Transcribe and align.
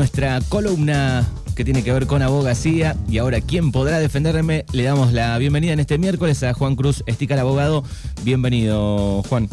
nuestra 0.00 0.40
columna 0.48 1.26
que 1.54 1.62
tiene 1.62 1.84
que 1.84 1.92
ver 1.92 2.06
con 2.06 2.22
abogacía. 2.22 2.96
Y 3.06 3.18
ahora, 3.18 3.42
¿quién 3.42 3.70
podrá 3.70 3.98
defenderme? 3.98 4.64
Le 4.72 4.82
damos 4.82 5.12
la 5.12 5.36
bienvenida 5.36 5.74
en 5.74 5.80
este 5.80 5.98
miércoles 5.98 6.42
a 6.42 6.54
Juan 6.54 6.74
Cruz 6.74 7.04
Estica, 7.04 7.34
el 7.34 7.40
abogado. 7.40 7.84
Bienvenido, 8.22 9.22
Juan. 9.28 9.46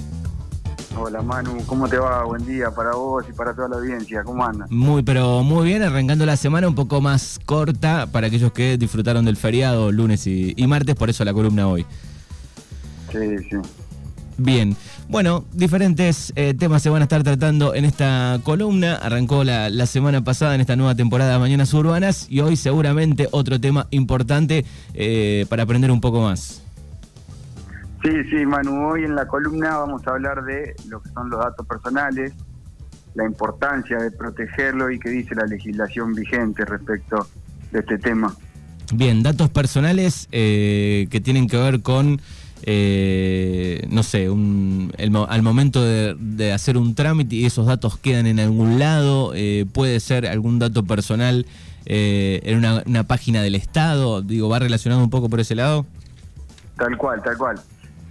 Hola 0.97 1.21
Manu, 1.21 1.61
¿cómo 1.65 1.89
te 1.89 1.97
va? 1.97 2.23
Buen 2.23 2.45
día 2.45 2.71
para 2.71 2.93
vos 2.93 3.25
y 3.29 3.33
para 3.33 3.53
toda 3.53 3.67
la 3.67 3.75
audiencia, 3.75 4.23
¿cómo 4.23 4.45
andas? 4.45 4.71
Muy, 4.71 5.03
pero 5.03 5.43
muy 5.43 5.65
bien, 5.65 5.83
arrancando 5.83 6.25
la 6.25 6.37
semana 6.37 6.69
un 6.69 6.75
poco 6.75 7.01
más 7.01 7.41
corta 7.45 8.07
para 8.09 8.27
aquellos 8.27 8.53
que 8.53 8.77
disfrutaron 8.77 9.25
del 9.25 9.35
feriado 9.35 9.91
lunes 9.91 10.25
y, 10.27 10.53
y 10.55 10.65
martes, 10.65 10.95
por 10.95 11.09
eso 11.09 11.25
la 11.25 11.33
columna 11.33 11.67
hoy. 11.67 11.85
Sí, 13.11 13.37
sí. 13.49 13.57
Bien, 14.37 14.75
bueno, 15.09 15.45
diferentes 15.51 16.31
eh, 16.35 16.53
temas 16.53 16.83
se 16.83 16.89
van 16.91 17.01
a 17.01 17.05
estar 17.05 17.23
tratando 17.23 17.73
en 17.73 17.85
esta 17.85 18.39
columna. 18.43 18.95
Arrancó 18.95 19.43
la, 19.43 19.69
la, 19.69 19.87
semana 19.87 20.23
pasada 20.23 20.53
en 20.53 20.61
esta 20.61 20.75
nueva 20.75 20.93
temporada 20.93 21.33
de 21.33 21.39
Mañanas 21.39 21.73
Urbanas 21.73 22.27
y 22.29 22.41
hoy 22.41 22.55
seguramente 22.55 23.27
otro 23.31 23.59
tema 23.59 23.87
importante 23.89 24.63
eh, 24.93 25.47
para 25.49 25.63
aprender 25.63 25.89
un 25.89 26.01
poco 26.01 26.21
más. 26.21 26.61
Sí, 28.03 28.11
sí, 28.29 28.45
Manu, 28.45 28.89
hoy 28.89 29.05
en 29.05 29.15
la 29.15 29.25
columna 29.25 29.77
vamos 29.77 30.05
a 30.05 30.11
hablar 30.11 30.43
de 30.43 30.75
lo 30.87 31.01
que 31.01 31.09
son 31.09 31.31
los 31.31 31.39
datos 31.39 31.65
personales, 31.65 32.31
la 33.15 33.25
importancia 33.25 33.97
de 33.97 34.11
protegerlo 34.11 34.91
y 34.91 34.99
qué 34.99 35.09
dice 35.09 35.33
la 35.33 35.45
legislación 35.47 36.13
vigente 36.13 36.63
respecto 36.63 37.27
de 37.71 37.79
este 37.79 37.97
tema. 37.97 38.35
Bien, 38.93 39.23
datos 39.23 39.49
personales 39.49 40.29
eh, 40.31 41.07
que 41.09 41.19
tienen 41.19 41.47
que 41.47 41.57
ver 41.57 41.81
con 41.81 42.21
eh, 42.63 43.85
no 43.89 44.03
sé, 44.03 44.29
un, 44.29 44.91
al 44.97 45.41
momento 45.43 45.83
de, 45.83 46.15
de, 46.19 46.53
hacer 46.53 46.77
un 46.77 46.95
trámite 46.95 47.35
y 47.35 47.45
esos 47.45 47.67
datos 47.67 47.97
quedan 47.97 48.25
en 48.25 48.39
algún 48.39 48.79
lado, 48.79 49.33
eh, 49.35 49.65
puede 49.71 49.99
ser 49.99 50.25
algún 50.25 50.59
dato 50.59 50.83
personal 50.83 51.45
eh, 51.85 52.41
en 52.43 52.57
una, 52.57 52.83
una, 52.85 53.03
página 53.03 53.41
del 53.41 53.55
Estado, 53.55 54.21
digo, 54.21 54.49
¿va 54.49 54.59
relacionado 54.59 55.03
un 55.03 55.09
poco 55.09 55.29
por 55.29 55.39
ese 55.39 55.55
lado? 55.55 55.85
Tal 56.77 56.97
cual, 56.97 57.21
tal 57.23 57.37
cual. 57.37 57.59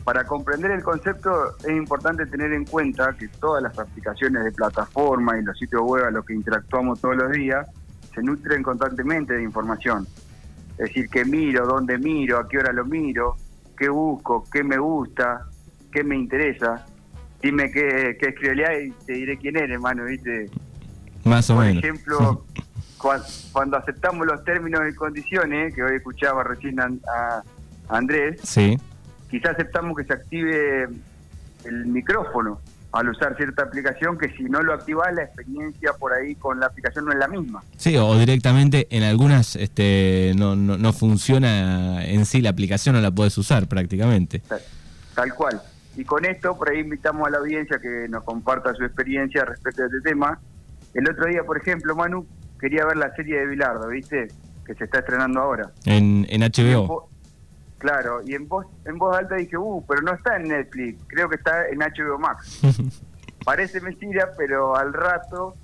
Para 0.04 0.24
comprender 0.24 0.70
el 0.70 0.82
concepto 0.82 1.56
es 1.58 1.76
importante 1.76 2.26
tener 2.26 2.52
en 2.52 2.64
cuenta 2.64 3.14
que 3.18 3.26
todas 3.26 3.62
las 3.62 3.76
aplicaciones 3.76 4.44
de 4.44 4.52
plataforma 4.52 5.36
y 5.38 5.42
los 5.42 5.58
sitios 5.58 5.82
web 5.82 6.04
a 6.04 6.10
los 6.10 6.24
que 6.24 6.32
interactuamos 6.32 7.00
todos 7.00 7.16
los 7.16 7.32
días 7.32 7.66
se 8.14 8.22
nutren 8.22 8.62
constantemente 8.62 9.34
de 9.34 9.42
información. 9.42 10.06
Es 10.78 10.88
decir, 10.88 11.08
que 11.08 11.24
miro, 11.24 11.66
dónde 11.66 11.98
miro, 11.98 12.38
a 12.38 12.48
qué 12.48 12.58
hora 12.58 12.72
lo 12.72 12.84
miro, 12.84 13.36
qué 13.76 13.88
busco, 13.88 14.44
qué 14.52 14.64
me 14.64 14.78
gusta, 14.78 15.46
qué 15.92 16.02
me 16.04 16.16
interesa. 16.16 16.86
Dime 17.42 17.70
qué, 17.70 18.16
qué 18.18 18.28
escribiré 18.28 18.86
y 18.86 18.90
te 19.04 19.12
diré 19.12 19.36
quién 19.36 19.56
eres, 19.56 19.70
hermano, 19.72 20.04
¿viste? 20.04 20.50
Más 21.24 21.48
o 21.50 21.56
Por 21.56 21.64
menos. 21.64 21.84
ejemplo, 21.84 22.44
cuando, 22.98 23.26
cuando, 23.52 23.76
aceptamos 23.76 24.26
los 24.26 24.42
términos 24.44 24.82
y 24.90 24.94
condiciones, 24.94 25.74
que 25.74 25.82
hoy 25.82 25.96
escuchaba 25.96 26.42
recién 26.44 26.80
a, 26.80 26.88
a 27.14 27.42
Andrés, 27.88 28.40
sí. 28.42 28.76
quizás 29.30 29.52
aceptamos 29.52 29.96
que 29.96 30.04
se 30.04 30.12
active 30.12 30.88
el 31.64 31.86
micrófono 31.86 32.60
al 32.92 33.08
usar 33.08 33.36
cierta 33.36 33.64
aplicación 33.64 34.16
que 34.16 34.30
si 34.36 34.44
no 34.44 34.62
lo 34.62 34.72
activas 34.72 35.12
la 35.14 35.24
experiencia 35.24 35.92
por 35.94 36.12
ahí 36.12 36.34
con 36.34 36.60
la 36.60 36.66
aplicación 36.66 37.04
no 37.04 37.12
es 37.12 37.18
la 37.18 37.28
misma. 37.28 37.62
Sí, 37.76 37.96
o 37.96 38.16
directamente 38.18 38.86
en 38.90 39.02
algunas 39.02 39.56
este, 39.56 40.32
no, 40.36 40.56
no, 40.56 40.78
no 40.78 40.92
funciona 40.92 42.04
en 42.04 42.24
sí 42.26 42.40
la 42.40 42.50
aplicación, 42.50 42.94
no 42.94 43.00
la 43.00 43.10
puedes 43.10 43.36
usar 43.38 43.66
prácticamente. 43.66 44.40
Tal, 44.40 44.60
tal, 45.14 45.34
cual. 45.34 45.60
Y 45.96 46.04
con 46.04 46.24
esto 46.24 46.56
por 46.56 46.70
ahí 46.70 46.80
invitamos 46.80 47.26
a 47.26 47.30
la 47.30 47.38
audiencia 47.38 47.78
que 47.78 48.08
nos 48.08 48.24
comparta 48.24 48.74
su 48.74 48.84
experiencia 48.84 49.44
respecto 49.44 49.82
a 49.82 49.86
este 49.86 50.00
tema. 50.00 50.38
El 50.94 51.08
otro 51.10 51.26
día, 51.26 51.42
por 51.44 51.58
ejemplo, 51.58 51.94
Manu, 51.94 52.26
quería 52.58 52.84
ver 52.86 52.96
la 52.96 53.14
serie 53.14 53.40
de 53.40 53.46
Bilardo, 53.46 53.88
¿viste? 53.88 54.28
Que 54.64 54.74
se 54.74 54.84
está 54.84 55.00
estrenando 55.00 55.40
ahora. 55.40 55.70
En, 55.84 56.26
en 56.28 56.40
HBO. 56.42 57.10
Claro, 57.78 58.22
y 58.24 58.34
en 58.34 58.48
voz, 58.48 58.66
en 58.86 58.98
voz 58.98 59.16
alta 59.16 59.34
dije, 59.36 59.56
uh, 59.58 59.84
pero 59.86 60.00
no 60.02 60.14
está 60.14 60.36
en 60.36 60.44
Netflix, 60.44 60.98
creo 61.08 61.28
que 61.28 61.36
está 61.36 61.68
en 61.68 61.78
HBO 61.80 62.18
Max. 62.18 62.60
Parece 63.44 63.80
mentira, 63.80 64.30
pero 64.36 64.76
al 64.76 64.92
rato, 64.92 65.54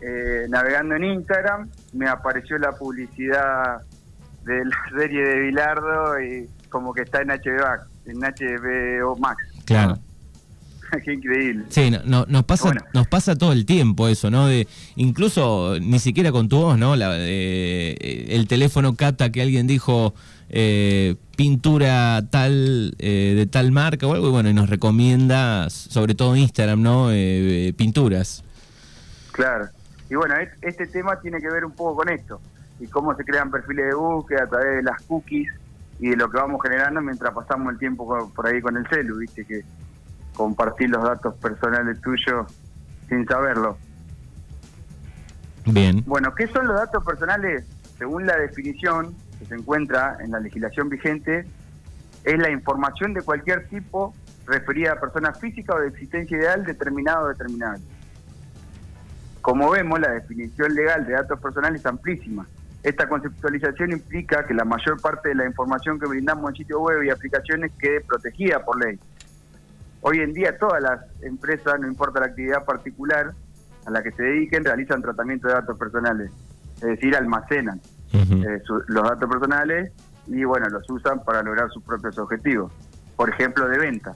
eh, 0.00 0.46
navegando 0.48 0.94
en 0.94 1.04
Instagram, 1.04 1.68
me 1.92 2.08
apareció 2.08 2.58
la 2.58 2.72
publicidad 2.72 3.82
de 4.44 4.64
la 4.64 4.76
serie 4.98 5.26
de 5.26 5.38
Bilardo 5.40 6.20
y 6.20 6.48
como 6.68 6.94
que 6.94 7.02
está 7.02 7.22
en 7.22 7.28
HBO, 7.28 7.66
Max, 7.66 7.86
en 8.06 8.20
HBO 8.20 9.16
Max. 9.16 9.42
Claro. 9.64 9.98
Qué 11.04 11.12
increíble. 11.12 11.64
Sí, 11.68 11.90
no, 11.90 12.00
no, 12.04 12.24
nos 12.28 12.44
pasa 12.44 12.64
bueno. 12.64 12.82
nos 12.94 13.08
pasa 13.08 13.36
todo 13.36 13.52
el 13.52 13.66
tiempo 13.66 14.08
eso, 14.08 14.30
¿no? 14.30 14.46
De 14.46 14.66
incluso 14.96 15.76
ni 15.80 15.98
siquiera 15.98 16.32
con 16.32 16.48
tu 16.48 16.56
voz, 16.58 16.78
¿no? 16.78 16.96
La, 16.96 17.16
eh, 17.18 18.26
el 18.30 18.46
teléfono 18.48 18.94
capta 18.94 19.30
que 19.30 19.42
alguien 19.42 19.66
dijo 19.66 20.14
eh, 20.48 21.16
pintura 21.38 22.20
tal 22.32 22.96
eh, 22.98 23.34
de 23.36 23.46
tal 23.46 23.70
marca 23.70 24.08
o 24.08 24.12
algo 24.12 24.26
y 24.26 24.30
bueno 24.32 24.48
y 24.50 24.54
nos 24.54 24.68
recomienda 24.68 25.70
sobre 25.70 26.16
todo 26.16 26.34
Instagram, 26.34 26.82
¿no? 26.82 27.12
Eh, 27.12 27.72
pinturas. 27.76 28.42
Claro. 29.30 29.68
Y 30.10 30.16
bueno, 30.16 30.34
este 30.62 30.88
tema 30.88 31.20
tiene 31.20 31.38
que 31.40 31.48
ver 31.48 31.64
un 31.64 31.70
poco 31.70 31.98
con 31.98 32.08
esto 32.08 32.40
y 32.80 32.88
cómo 32.88 33.14
se 33.14 33.24
crean 33.24 33.52
perfiles 33.52 33.86
de 33.86 33.94
búsqueda 33.94 34.42
a 34.42 34.46
través 34.48 34.78
de 34.78 34.82
las 34.82 35.00
cookies 35.02 35.48
y 36.00 36.08
de 36.08 36.16
lo 36.16 36.28
que 36.28 36.38
vamos 36.38 36.60
generando 36.60 37.00
mientras 37.02 37.32
pasamos 37.32 37.72
el 37.72 37.78
tiempo 37.78 38.32
por 38.34 38.46
ahí 38.48 38.60
con 38.60 38.76
el 38.76 38.84
celu, 38.88 39.18
viste 39.18 39.44
que 39.44 39.60
compartir 40.34 40.90
los 40.90 41.04
datos 41.04 41.36
personales 41.36 42.00
tuyos 42.00 42.52
sin 43.08 43.24
saberlo. 43.28 43.78
Bien. 45.66 46.02
Bueno, 46.04 46.34
¿qué 46.34 46.48
son 46.48 46.66
los 46.66 46.76
datos 46.76 47.04
personales? 47.04 47.64
Según 47.96 48.26
la 48.26 48.36
definición 48.36 49.14
que 49.38 49.46
se 49.46 49.54
encuentra 49.54 50.18
en 50.20 50.30
la 50.30 50.40
legislación 50.40 50.88
vigente, 50.88 51.46
es 52.24 52.38
la 52.38 52.50
información 52.50 53.14
de 53.14 53.22
cualquier 53.22 53.68
tipo 53.68 54.14
referida 54.46 54.92
a 54.92 55.00
persona 55.00 55.32
física 55.32 55.74
o 55.74 55.80
de 55.80 55.88
existencia 55.88 56.36
ideal 56.36 56.64
determinado 56.64 57.26
o 57.26 57.28
determinable. 57.28 57.82
Como 59.40 59.70
vemos, 59.70 60.00
la 60.00 60.10
definición 60.10 60.74
legal 60.74 61.06
de 61.06 61.12
datos 61.12 61.40
personales 61.40 61.80
es 61.80 61.86
amplísima. 61.86 62.46
Esta 62.82 63.08
conceptualización 63.08 63.92
implica 63.92 64.46
que 64.46 64.54
la 64.54 64.64
mayor 64.64 65.00
parte 65.00 65.30
de 65.30 65.34
la 65.34 65.46
información 65.46 65.98
que 65.98 66.06
brindamos 66.06 66.50
en 66.50 66.56
sitios 66.56 66.80
web 66.80 67.02
y 67.02 67.10
aplicaciones 67.10 67.72
quede 67.78 68.00
protegida 68.00 68.64
por 68.64 68.82
ley. 68.84 68.98
Hoy 70.00 70.20
en 70.20 70.32
día 70.32 70.56
todas 70.58 70.82
las 70.82 71.00
empresas, 71.22 71.78
no 71.80 71.88
importa 71.88 72.20
la 72.20 72.26
actividad 72.26 72.64
particular 72.64 73.32
a 73.84 73.90
la 73.90 74.02
que 74.02 74.12
se 74.12 74.22
dediquen, 74.22 74.64
realizan 74.64 75.02
tratamiento 75.02 75.48
de 75.48 75.54
datos 75.54 75.78
personales, 75.78 76.30
es 76.76 76.82
decir, 76.82 77.16
almacenan 77.16 77.80
uh 78.12 78.16
-huh. 78.16 78.46
eh, 78.46 78.62
su, 78.64 78.82
los 78.88 79.02
datos 79.04 79.28
personales 79.28 79.92
y 80.26 80.44
bueno, 80.44 80.68
los 80.68 80.88
usan 80.90 81.22
para 81.24 81.42
lograr 81.42 81.70
sus 81.70 81.82
propios 81.82 82.18
objetivos, 82.18 82.72
por 83.16 83.30
ejemplo, 83.30 83.68
de 83.68 83.78
venta. 83.78 84.14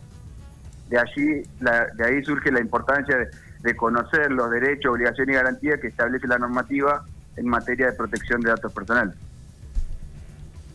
De 0.88 0.98
allí, 0.98 1.42
la, 1.60 1.86
de 1.96 2.04
ahí 2.04 2.24
surge 2.24 2.52
la 2.52 2.60
importancia 2.60 3.16
de, 3.16 3.28
de, 3.62 3.76
conocer 3.76 4.30
los 4.30 4.50
derechos, 4.50 4.92
obligaciones 4.92 5.34
y 5.34 5.36
garantías 5.36 5.80
que 5.80 5.86
establece 5.88 6.26
la 6.26 6.38
normativa 6.38 7.04
en 7.36 7.48
materia 7.48 7.86
de 7.86 7.92
protección 7.92 8.42
de 8.42 8.50
datos 8.50 8.72
personales. 8.72 9.14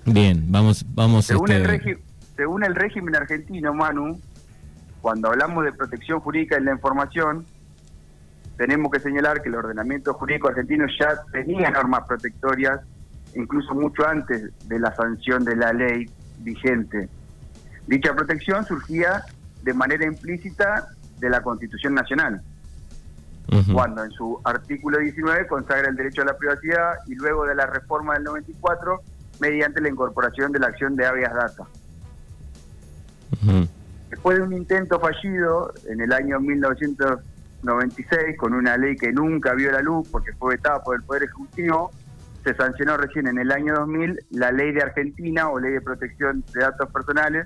Bien, 0.05 0.43
vamos, 0.47 0.85
vamos. 0.95 1.25
Según, 1.25 1.51
este... 1.51 1.91
el, 1.91 1.99
según 2.35 2.63
el 2.63 2.75
régimen 2.75 3.15
argentino, 3.15 3.73
Manu, 3.73 4.19
cuando 5.01 5.29
hablamos 5.29 5.65
de 5.65 5.73
protección 5.73 6.19
jurídica 6.19 6.55
en 6.55 6.65
la 6.65 6.71
información, 6.71 7.45
tenemos 8.57 8.91
que 8.91 8.99
señalar 8.99 9.41
que 9.41 9.49
el 9.49 9.55
ordenamiento 9.55 10.13
jurídico 10.13 10.47
argentino 10.47 10.85
ya 10.99 11.21
tenía 11.31 11.69
normas 11.69 12.07
protectorias, 12.07 12.79
incluso 13.35 13.73
mucho 13.73 14.07
antes 14.07 14.51
de 14.67 14.79
la 14.79 14.95
sanción 14.95 15.43
de 15.43 15.55
la 15.55 15.73
ley 15.73 16.09
vigente. 16.39 17.09
Dicha 17.87 18.13
protección 18.15 18.65
surgía 18.65 19.23
de 19.63 19.73
manera 19.73 20.05
implícita 20.05 20.87
de 21.19 21.29
la 21.29 21.41
Constitución 21.41 21.93
Nacional, 21.93 22.41
uh 23.51 23.55
-huh. 23.55 23.73
cuando 23.73 24.03
en 24.03 24.11
su 24.11 24.39
artículo 24.43 24.99
19 24.99 25.47
consagra 25.47 25.89
el 25.89 25.95
derecho 25.95 26.21
a 26.21 26.25
la 26.25 26.37
privacidad 26.37 26.95
y 27.07 27.15
luego 27.15 27.45
de 27.45 27.55
la 27.55 27.65
reforma 27.65 28.13
del 28.15 28.23
94 28.23 29.01
mediante 29.39 29.81
la 29.81 29.89
incorporación 29.89 30.51
de 30.51 30.59
la 30.59 30.67
acción 30.67 30.95
de 30.95 31.05
habeas 31.05 31.33
data. 31.33 31.63
Uh 33.43 33.47
-huh. 33.47 33.67
Después 34.09 34.37
de 34.37 34.43
un 34.43 34.53
intento 34.53 34.99
fallido 34.99 35.73
en 35.87 35.99
el 36.01 36.13
año 36.13 36.39
1996, 36.39 38.37
con 38.37 38.53
una 38.53 38.77
ley 38.77 38.95
que 38.95 39.11
nunca 39.11 39.53
vio 39.53 39.71
la 39.71 39.81
luz 39.81 40.07
porque 40.09 40.31
fue 40.33 40.55
vetada 40.55 40.81
por 40.81 40.95
el 40.95 41.03
Poder 41.03 41.23
Ejecutivo, 41.23 41.91
se 42.47 42.55
sancionó 42.55 42.95
recién 42.95 43.27
en 43.27 43.37
el 43.39 43.51
año 43.51 43.73
2000 43.75 44.25
la 44.31 44.53
Ley 44.53 44.71
de 44.71 44.81
Argentina 44.81 45.49
o 45.49 45.59
Ley 45.59 45.73
de 45.73 45.81
Protección 45.81 46.45
de 46.53 46.61
Datos 46.61 46.89
Personales, 46.91 47.45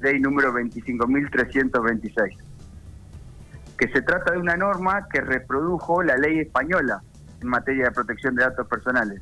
ley 0.00 0.20
número 0.20 0.52
25.326, 0.52 2.36
que 3.76 3.88
se 3.88 4.02
trata 4.02 4.32
de 4.32 4.38
una 4.38 4.56
norma 4.56 5.08
que 5.12 5.20
reprodujo 5.20 6.04
la 6.04 6.16
ley 6.16 6.38
española 6.38 7.02
en 7.42 7.48
materia 7.48 7.86
de 7.86 7.90
protección 7.90 8.36
de 8.36 8.44
datos 8.44 8.68
personales. 8.68 9.20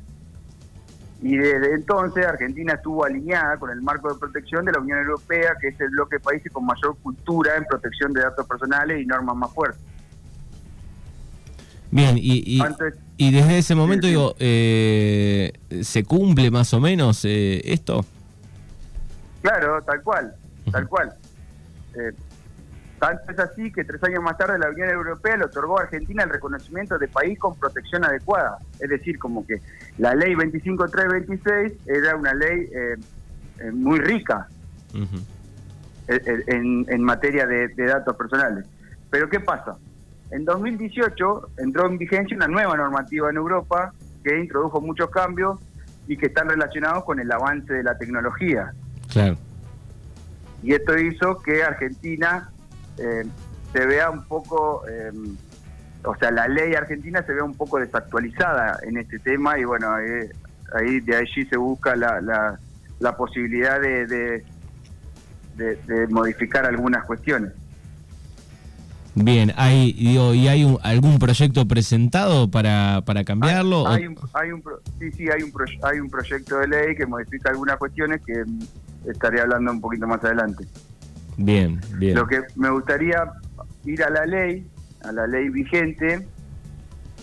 Y 1.23 1.37
desde 1.37 1.73
entonces 1.73 2.25
Argentina 2.25 2.73
estuvo 2.73 3.03
alineada 3.03 3.57
con 3.57 3.71
el 3.71 3.81
marco 3.81 4.13
de 4.13 4.19
protección 4.19 4.63
de 4.63 4.73
la 4.73 4.79
Unión 4.79 4.99
Europea, 4.99 5.55
que 5.59 5.69
es 5.69 5.81
el 5.81 5.89
bloque 5.89 6.17
de 6.17 6.19
países 6.19 6.51
con 6.51 6.67
mayor 6.67 6.95
cultura 7.01 7.57
en 7.57 7.65
protección 7.65 8.13
de 8.13 8.21
datos 8.21 8.45
personales 8.45 9.01
y 9.01 9.07
normas 9.07 9.35
más 9.35 9.53
fuertes. 9.53 9.81
Bien, 11.91 12.15
y, 12.15 12.43
y, 12.45 12.61
desde 13.31 13.57
ese 13.57 13.75
momento, 13.75 14.07
digo, 14.07 14.35
eh, 14.39 15.51
¿se 15.81 16.05
cumple 16.05 16.51
más 16.51 16.73
o 16.73 16.79
menos 16.79 17.25
eh, 17.25 17.61
esto? 17.65 18.05
Claro, 19.41 19.81
tal 19.83 20.01
cual, 20.01 20.33
tal 20.71 20.87
cual. 20.87 21.13
Eh, 21.95 22.13
tanto 22.99 23.31
es 23.31 23.39
así 23.39 23.71
que 23.71 23.83
tres 23.83 24.03
años 24.03 24.21
más 24.21 24.37
tarde 24.37 24.59
la 24.59 24.69
Unión 24.69 24.89
Europea 24.89 25.37
le 25.37 25.45
otorgó 25.45 25.79
a 25.79 25.83
Argentina 25.83 26.23
el 26.23 26.29
reconocimiento 26.29 26.97
de 26.97 27.07
país 27.07 27.39
con 27.39 27.55
protección 27.55 28.03
adecuada. 28.03 28.57
Es 28.79 28.89
decir, 28.89 29.17
como 29.17 29.45
que 29.45 29.61
la 29.97 30.13
ley 30.15 30.35
25326 30.35 31.87
era 31.87 32.15
una 32.15 32.33
ley 32.33 32.69
eh, 32.73 32.97
eh, 33.59 33.71
muy 33.71 33.99
rica 33.99 34.47
en, 36.07 37.03
materia 37.03 37.47
de, 37.47 37.69
de 37.69 37.85
datos 37.85 38.15
personales. 38.17 38.65
Pero 39.09 39.29
¿qué 39.29 39.39
pasa? 39.39 39.77
En 40.31 40.45
2018 40.45 41.49
entró 41.57 41.87
en 41.87 41.97
vigencia 41.97 42.35
una 42.37 42.47
nueva 42.47 42.77
normativa 42.77 43.29
en 43.29 43.37
Europa 43.37 43.93
que 44.23 44.39
introdujo 44.39 44.81
muchos 44.81 45.09
cambios 45.09 45.59
y 46.07 46.17
que 46.17 46.27
están 46.27 46.49
relacionados 46.49 47.03
con 47.03 47.19
el 47.19 47.31
avance 47.31 47.73
de 47.73 47.83
la 47.83 47.97
tecnología. 47.97 48.73
Claro. 49.11 49.37
Y 50.61 50.73
esto 50.73 50.97
hizo 50.97 51.39
que 51.39 51.63
Argentina 51.63 52.49
eh, 52.97 53.25
se 53.71 53.85
vea 53.85 54.09
un 54.09 54.23
poco, 54.25 54.83
eh, 54.87 55.11
o 56.03 56.15
sea, 56.15 56.31
la 56.31 56.47
ley 56.47 56.73
argentina 56.73 57.23
se 57.23 57.33
vea 57.33 57.43
un 57.43 57.55
poco 57.55 57.79
desactualizada 57.79 58.79
en 58.83 58.97
este 58.97 59.19
tema 59.19 59.57
y 59.57 59.63
bueno, 59.63 59.93
ahí 60.73 60.99
de 60.99 61.15
allí 61.15 61.45
se 61.45 61.57
busca 61.57 61.95
la, 61.95 62.19
la, 62.99 63.17
posibilidad 63.17 63.79
de, 63.79 64.43
de, 65.55 66.07
modificar 66.09 66.65
algunas 66.65 67.05
cuestiones. 67.05 67.51
Bien, 69.21 69.51
hay, 69.57 69.93
digo, 69.93 70.33
¿y 70.33 70.47
hay 70.47 70.77
algún 70.81 71.19
proyecto 71.19 71.67
presentado 71.67 72.49
para, 72.49 73.01
para 73.05 73.23
cambiarlo? 73.25 73.87
Hay, 73.87 74.07
un, 74.07 74.17
hay 74.33 74.51
un, 74.51 74.63
sí, 74.97 75.11
sí, 75.11 75.27
hay 75.29 75.43
un, 75.43 75.51
hay 75.83 75.99
un 75.99 76.09
proyecto 76.09 76.57
de 76.59 76.67
ley 76.67 76.95
que 76.95 77.05
modifica 77.05 77.49
algunas 77.49 77.77
cuestiones 77.77 78.21
que 78.25 78.43
estaré 79.09 79.41
hablando 79.41 79.71
un 79.71 79.81
poquito 79.81 80.07
más 80.07 80.23
adelante. 80.23 80.65
Bien, 81.37 81.81
bien. 81.97 82.15
Lo 82.15 82.27
que 82.27 82.41
me 82.55 82.69
gustaría 82.69 83.29
ir 83.85 84.03
a 84.03 84.09
la 84.09 84.25
ley, 84.25 84.65
a 85.03 85.11
la 85.11 85.27
ley 85.27 85.49
vigente, 85.49 86.25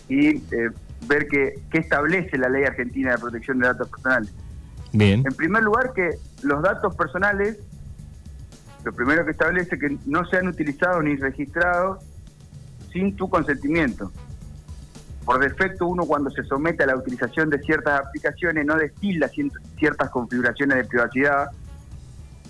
y 0.08 0.28
eh, 0.28 0.70
ver 1.08 1.28
qué, 1.28 1.54
establece 1.72 2.36
la 2.36 2.48
ley 2.48 2.64
argentina 2.64 3.12
de 3.12 3.18
protección 3.18 3.58
de 3.58 3.68
datos 3.68 3.88
personales. 3.88 4.32
Bien. 4.92 5.22
En 5.26 5.34
primer 5.34 5.62
lugar, 5.62 5.92
que 5.94 6.10
los 6.42 6.62
datos 6.62 6.94
personales, 6.94 7.58
lo 8.86 8.92
primero 8.92 9.24
que 9.24 9.32
establece 9.32 9.76
que 9.76 9.98
no 10.06 10.24
sean 10.26 10.46
utilizados 10.46 11.02
ni 11.02 11.16
registrados 11.16 12.04
sin 12.92 13.16
tu 13.16 13.28
consentimiento. 13.28 14.12
Por 15.24 15.40
defecto, 15.40 15.88
uno 15.88 16.06
cuando 16.06 16.30
se 16.30 16.44
somete 16.44 16.84
a 16.84 16.86
la 16.86 16.96
utilización 16.96 17.50
de 17.50 17.58
ciertas 17.58 17.98
aplicaciones 17.98 18.64
no 18.64 18.76
destila 18.76 19.28
ciertas 19.76 20.08
configuraciones 20.10 20.76
de 20.76 20.84
privacidad 20.84 21.50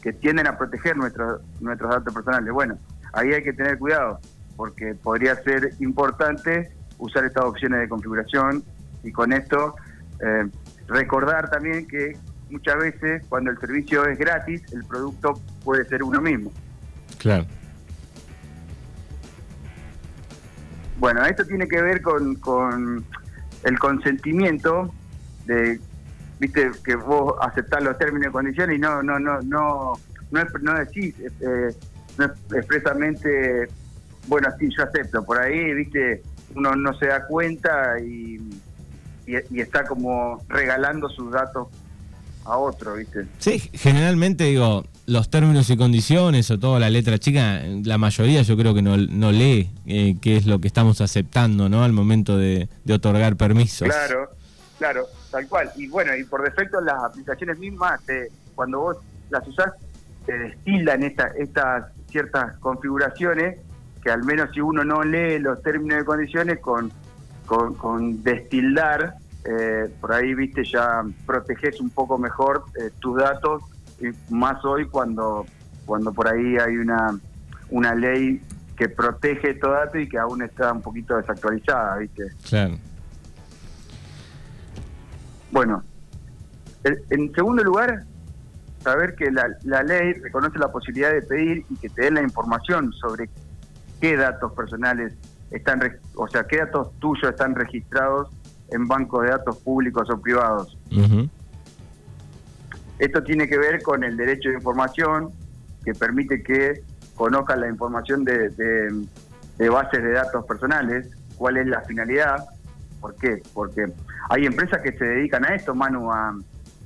que 0.03 0.13
tienden 0.13 0.47
a 0.47 0.59
proteger 0.59 0.95
nuestros 0.99 1.41
nuestros 1.61 1.91
datos 1.91 2.13
personales. 2.13 2.53
Bueno, 2.53 2.77
ahí 3.15 3.33
hay 3.33 3.43
que 3.43 3.55
tener 3.55 3.79
cuidado, 3.79 4.21
porque 4.57 4.95
podría 4.95 5.37
ser 5.37 5.71
importante 5.81 6.71
usar 6.99 7.25
estas 7.25 7.47
opciones 7.47 7.81
de 7.81 7.89
configuración 7.89 8.63
y 9.03 9.11
con 9.11 9.33
esto 9.33 9.75
eh, 10.21 10.47
recordar 10.87 11.49
también 11.49 11.89
que 11.89 12.15
muchas 12.51 12.77
veces 12.79 13.23
cuando 13.29 13.51
el 13.51 13.59
servicio 13.59 14.07
es 14.07 14.19
gratis, 14.19 14.63
el 14.73 14.85
producto 14.85 15.41
puede 15.65 15.85
ser 15.87 16.03
uno 16.03 16.21
mismo. 16.21 16.53
Claro. 17.19 17.47
Bueno, 20.99 21.25
esto 21.25 21.45
tiene 21.45 21.69
que 21.69 21.83
ver 21.83 22.01
con, 22.01 22.37
con 22.37 23.05
el 23.65 23.79
consentimiento 23.79 24.93
de 25.47 25.81
viste 26.39 26.71
que 26.85 26.97
vos 26.97 27.35
aceptás 27.41 27.83
los 27.83 27.97
términos 27.99 28.29
y 28.29 28.33
condiciones 28.33 28.77
y 28.77 28.81
no 28.81 29.03
no 29.03 29.19
no 29.19 29.41
no 29.41 29.95
no, 30.31 30.45
no 30.61 30.75
decís 30.75 31.15
eh, 31.41 31.75
expresamente 32.55 33.69
bueno 34.27 34.49
sí 34.59 34.69
yo 34.77 34.85
acepto 34.85 35.25
por 35.25 35.39
ahí 35.41 35.73
viste 35.73 36.23
uno 36.55 36.77
no 36.77 36.93
se 36.99 37.07
da 37.07 37.27
cuenta 37.27 37.99
y, 38.01 38.39
y, 39.27 39.61
está 39.61 39.85
como 39.85 40.45
regalando 40.49 41.09
sus 41.09 41.33
datos 41.33 41.69
a 42.47 42.59
otro 42.59 42.95
viste 42.95 43.27
sí 43.39 43.59
generalmente 43.75 44.45
digo 44.45 44.85
los 45.07 45.31
términos 45.31 45.69
y 45.71 45.77
condiciones 45.77 46.51
o 46.51 46.59
toda 46.59 46.81
la 46.81 46.91
letra 46.91 47.19
chica 47.19 47.61
la 47.85 47.99
mayoría 47.99 48.43
yo 48.43 48.57
creo 48.57 48.75
que 48.75 48.83
no, 48.83 48.97
no 48.97 49.33
lee 49.33 49.71
eh, 49.87 50.17
qué 50.21 50.37
es 50.37 50.47
lo 50.47 50.61
que 50.61 50.69
estamos 50.69 51.01
aceptando 51.01 51.69
no 51.69 51.85
al 51.85 51.93
momento 51.93 52.37
de, 52.39 52.69
de 52.85 52.95
otorgar 52.95 53.37
permisos. 53.37 53.89
Claro 53.89 54.31
claro 54.79 55.07
tal 55.31 55.49
cual. 55.49 55.71
Y 55.77 55.89
bueno, 55.89 56.17
y 56.17 56.25
por 56.25 56.43
defecto 56.43 56.81
las 56.81 57.03
aplicaciones 57.03 57.59
mismas, 57.59 58.01
cuando 58.55 58.81
vos 58.81 58.97
las 59.31 59.47
usás, 59.47 59.73
te 60.25 60.37
destilan 60.39 61.03
esta, 61.03 61.29
estas 61.39 61.93
ciertas 62.11 62.57
configuraciones 62.59 63.59
que 64.03 64.11
al 64.11 64.25
menos 64.25 64.51
si 64.53 64.61
uno 64.61 64.85
no 64.85 65.03
lee 65.03 65.39
los 65.39 65.63
términos 65.63 66.03
y 66.03 66.05
condiciones 66.05 66.61
con, 66.61 66.93
con, 67.45 68.23
destildar, 68.23 69.15
eh, 69.49 69.95
por 70.01 70.13
ahí, 70.13 70.35
viste, 70.35 70.65
ya 70.65 71.05
proteges 71.25 71.81
un 71.81 71.91
poco 71.91 72.19
mejor 72.19 72.65
eh, 72.81 72.91
tus 72.99 73.19
datos, 73.19 73.63
y 74.01 74.09
más 74.33 74.65
hoy 74.65 74.87
cuando, 74.87 75.47
cuando 75.85 76.13
por 76.13 76.29
ahí 76.29 76.57
hay 76.59 76.77
una, 76.77 77.19
una 77.71 77.95
ley 77.95 78.43
que 78.77 78.89
protege 78.89 79.55
todo 79.55 79.73
dato 79.73 79.99
y 79.99 80.09
que 80.09 80.19
aún 80.19 80.43
está 80.43 80.73
un 80.73 80.83
poquito 80.83 81.17
desactualizada, 81.17 81.97
viste. 81.99 82.25
Claro. 82.49 82.77
Bueno, 85.51 85.83
en 86.85 87.35
segundo 87.35 87.65
lugar, 87.65 88.05
saber 88.87 89.17
que 89.17 89.31
la, 89.33 89.83
ley 89.83 90.13
reconoce 90.13 90.59
la 90.59 90.71
posibilidad 90.71 91.13
de 91.13 91.23
pedir 91.23 91.65
y 91.71 91.77
que 91.77 91.89
te 91.89 92.03
den 92.03 92.15
la 92.15 92.23
información 92.23 92.93
sobre 92.93 93.29
qué 94.01 94.17
datos 94.17 94.53
personales 94.53 95.15
están, 95.51 95.81
o 96.15 96.29
sea, 96.29 96.45
qué 96.45 96.59
datos 96.59 96.97
tuyos 97.01 97.31
están 97.31 97.55
registrados 97.55 98.29
en 98.71 98.87
bancos 98.87 99.23
de 99.25 99.31
datos 99.31 99.57
públicos 99.59 100.09
o 100.11 100.21
privados. 100.21 100.77
Esto 102.99 103.23
tiene 103.23 103.49
que 103.49 103.59
ver 103.59 103.83
con 103.83 104.05
el 104.05 104.17
derecho 104.17 104.49
de 104.49 104.57
información 104.57 105.31
que 105.85 105.93
permite 105.95 106.43
que 106.43 106.83
conozcan 107.15 107.61
la 107.61 107.69
información 107.69 108.25
de, 108.25 108.49
de 109.59 109.69
bases 109.69 110.03
de 110.03 110.13
datos 110.13 110.45
personales, 110.47 111.09
cuál 111.37 111.57
es 111.57 111.67
la 111.67 111.81
finalidad, 111.83 112.45
¿por 113.01 113.15
qué? 113.17 113.43
Porque 113.55 113.87
hay 114.29 114.47
empresas 114.47 114.81
que 114.83 114.93
se 114.93 115.05
dedican 115.05 115.45
a 115.45 115.55
esto, 115.55 115.75
Manu, 115.75 116.11
a, 116.11 116.35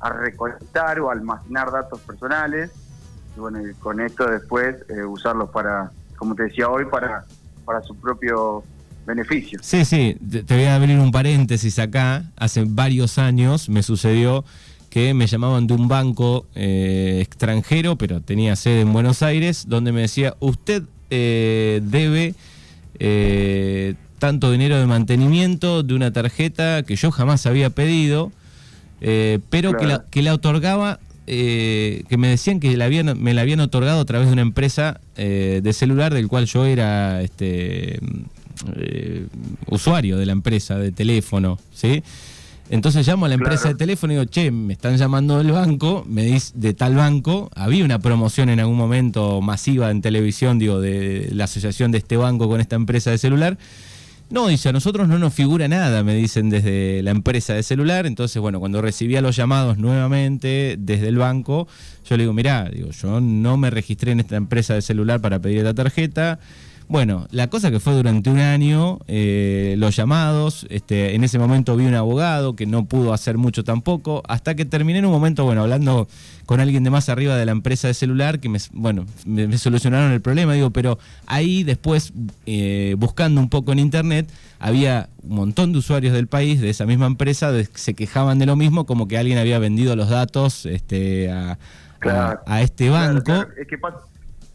recolectar 0.03 0.99
o 1.01 1.11
almacenar 1.11 1.71
datos 1.71 2.01
personales 2.01 2.71
y 3.37 3.41
bueno, 3.41 3.59
con 3.81 4.01
esto 4.01 4.27
después 4.27 4.77
eh, 4.89 5.05
usarlos 5.05 5.51
para, 5.51 5.91
como 6.17 6.35
te 6.35 6.45
decía 6.45 6.71
hoy, 6.71 6.87
para, 6.87 7.27
para 7.67 7.83
su 7.83 7.95
propio 8.01 8.65
beneficio. 9.11 9.59
Sí, 9.63 9.85
sí, 9.85 10.17
te, 10.31 10.55
voy 10.55 10.65
a 10.65 10.75
abrir 10.75 10.99
un 10.99 11.13
paréntesis 11.13 11.79
acá. 11.79 12.25
Hace 12.37 12.65
varios 12.67 13.19
años 13.19 13.69
me 13.69 13.83
sucedió 13.83 14.45
que 14.89 15.15
me 15.15 15.27
llamaban 15.27 15.67
de 15.67 15.75
un 15.75 15.87
banco 15.87 16.47
eh, 16.55 17.21
extranjero, 17.23 17.97
pero 17.97 18.21
tenía 18.21 18.57
sede 18.57 18.81
en 18.81 18.93
Buenos 18.93 19.23
Aires, 19.23 19.67
donde 19.69 19.93
me 19.93 20.01
decía, 20.01 20.35
usted 20.41 20.83
eh, 21.11 21.81
debe 21.85 22.35
tanto 24.21 24.53
dinero 24.53 24.79
de 24.79 24.87
mantenimiento 24.87 25.83
de 25.83 25.95
una 25.95 26.13
tarjeta 26.13 26.85
que 26.85 26.95
yo 26.95 27.11
jamás 27.11 27.47
había 27.47 27.71
pedido, 27.71 28.31
eh, 29.01 29.41
pero 29.49 29.77
que, 29.77 29.87
la, 29.87 30.05
que 30.11 30.23
la 30.23 30.35
otorgaba, 30.35 31.01
eh, 31.27 32.05
que 32.09 32.19
me 32.19 32.29
decían 32.29 32.61
que 32.61 32.77
la 32.77 32.85
habían, 32.85 33.21
me 33.21 33.35
la 33.35 33.41
habían 33.41 33.61
otorgado 33.61 34.01
a 34.01 34.05
través 34.05 34.29
de 34.29 34.35
una 34.35 34.43
empresa 34.43 35.01
eh, 35.17 35.61
de 35.65 35.73
celular 35.73 36.15
del 36.15 36.29
cual 36.29 36.45
yo 36.45 36.67
era 36.67 37.23
este 37.23 37.99
usuario 39.67 40.17
de 40.17 40.27
la 40.27 40.33
empresa 40.33 40.79
de 40.79 40.93
teléfono, 40.93 41.59
¿sí? 41.73 42.03
Entonces 42.71 43.05
llamo 43.05 43.27
a 43.27 43.29
la 43.29 43.35
empresa 43.35 43.67
de 43.69 43.75
teléfono 43.75 44.13
y 44.13 44.17
digo, 44.17 44.31
che, 44.31 44.53
me 44.53 44.73
están 44.73 44.97
llamando 44.97 45.39
del 45.39 45.51
banco, 45.51 46.05
me 46.09 46.23
dice 46.25 46.53
de 46.55 46.73
tal 46.73 46.95
banco, 46.95 47.51
había 47.57 47.85
una 47.85 47.99
promoción 47.99 48.49
en 48.49 48.61
algún 48.61 48.77
momento 48.77 49.41
masiva 49.41 49.91
en 49.91 50.01
televisión, 50.03 50.61
digo, 50.61 50.81
de 50.81 51.31
la 51.33 51.45
asociación 51.45 51.91
de 51.91 51.99
este 51.99 52.17
banco 52.17 52.49
con 52.49 52.61
esta 52.61 52.77
empresa 52.77 53.11
de 53.11 53.19
celular. 53.19 53.59
No, 54.31 54.47
dice, 54.47 54.69
a 54.69 54.73
nosotros 54.73 55.09
no 55.09 55.19
nos 55.19 55.35
figura 55.35 55.67
nada, 55.67 56.05
me 56.05 56.15
dicen 56.15 56.51
desde 56.51 57.03
la 57.03 57.11
empresa 57.11 57.55
de 57.55 57.65
celular. 57.65 58.07
Entonces, 58.07 58.41
bueno, 58.41 58.61
cuando 58.61 58.81
recibía 58.81 59.21
los 59.21 59.35
llamados 59.35 59.77
nuevamente 59.77 60.77
desde 60.79 61.09
el 61.09 61.17
banco, 61.17 61.67
yo 62.09 62.17
le 62.17 62.23
digo, 62.23 62.33
mirá, 62.33 62.71
digo, 62.73 62.91
yo 62.93 63.21
no 63.21 63.57
me 63.57 63.71
registré 63.71 64.13
en 64.13 64.21
esta 64.21 64.37
empresa 64.37 64.75
de 64.75 64.83
celular 64.83 65.21
para 65.21 65.41
pedir 65.41 65.65
la 65.65 65.75
tarjeta. 65.75 66.39
Bueno, 66.91 67.29
la 67.31 67.47
cosa 67.47 67.71
que 67.71 67.79
fue 67.79 67.93
durante 67.93 68.31
un 68.31 68.41
año, 68.41 68.99
eh, 69.07 69.77
los 69.79 69.95
llamados, 69.95 70.67
este, 70.71 71.15
en 71.15 71.23
ese 71.23 71.39
momento 71.39 71.77
vi 71.77 71.87
un 71.87 71.95
abogado 71.95 72.57
que 72.57 72.67
no 72.67 72.85
pudo 72.87 73.13
hacer 73.13 73.39
mucho 73.39 73.63
tampoco, 73.63 74.25
hasta 74.27 74.57
que 74.57 74.65
terminé 74.65 74.99
en 74.99 75.07
un 75.07 75.13
momento, 75.13 75.45
bueno, 75.45 75.63
hablando 75.63 76.09
con 76.47 76.59
alguien 76.59 76.83
de 76.83 76.91
más 76.91 77.09
arriba 77.09 77.37
de 77.37 77.47
la 77.47 77.53
empresa 77.53 77.87
de 77.87 77.95
celular, 77.95 78.41
que 78.41 78.49
me, 78.49 78.59
bueno, 78.73 79.07
me, 79.25 79.57
solucionaron 79.57 80.11
el 80.11 80.21
problema, 80.21 80.55
digo, 80.55 80.71
pero 80.71 80.99
ahí 81.27 81.63
después, 81.63 82.13
eh, 82.47 82.97
buscando 82.99 83.41
un 83.41 83.51
poco 83.51 83.71
en 83.71 83.79
internet, 83.79 84.29
había 84.59 85.11
un 85.23 85.37
montón 85.37 85.71
de 85.71 85.79
usuarios 85.79 86.13
del 86.13 86.27
país, 86.27 86.61
de 86.61 86.71
esa 86.71 86.87
misma 86.87 87.07
empresa, 87.07 87.53
se 87.73 87.95
quejaban 87.95 88.41
de 88.41 88.47
lo 88.47 88.57
mismo, 88.57 88.85
como 88.85 89.07
que 89.07 89.17
alguien 89.17 89.39
había 89.39 89.61
vendido 89.61 89.95
los 89.95 90.09
datos 90.09 90.67
este, 90.67 91.31
a, 91.31 91.57
este 92.61 92.91
banco. 92.91 93.47
Es 93.57 93.69
que 93.69 93.79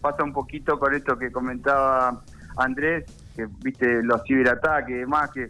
pasa, 0.05 0.24
un 0.24 0.33
poquito 0.33 0.77
con 0.77 0.93
esto 0.93 1.17
que 1.17 1.31
comentaba 1.31 2.21
Andrés, 2.57 3.05
que 3.35 3.47
viste 3.63 4.03
los 4.03 4.21
ciberataques 4.24 4.95
y 4.95 5.00
demás, 5.00 5.31
que 5.31 5.50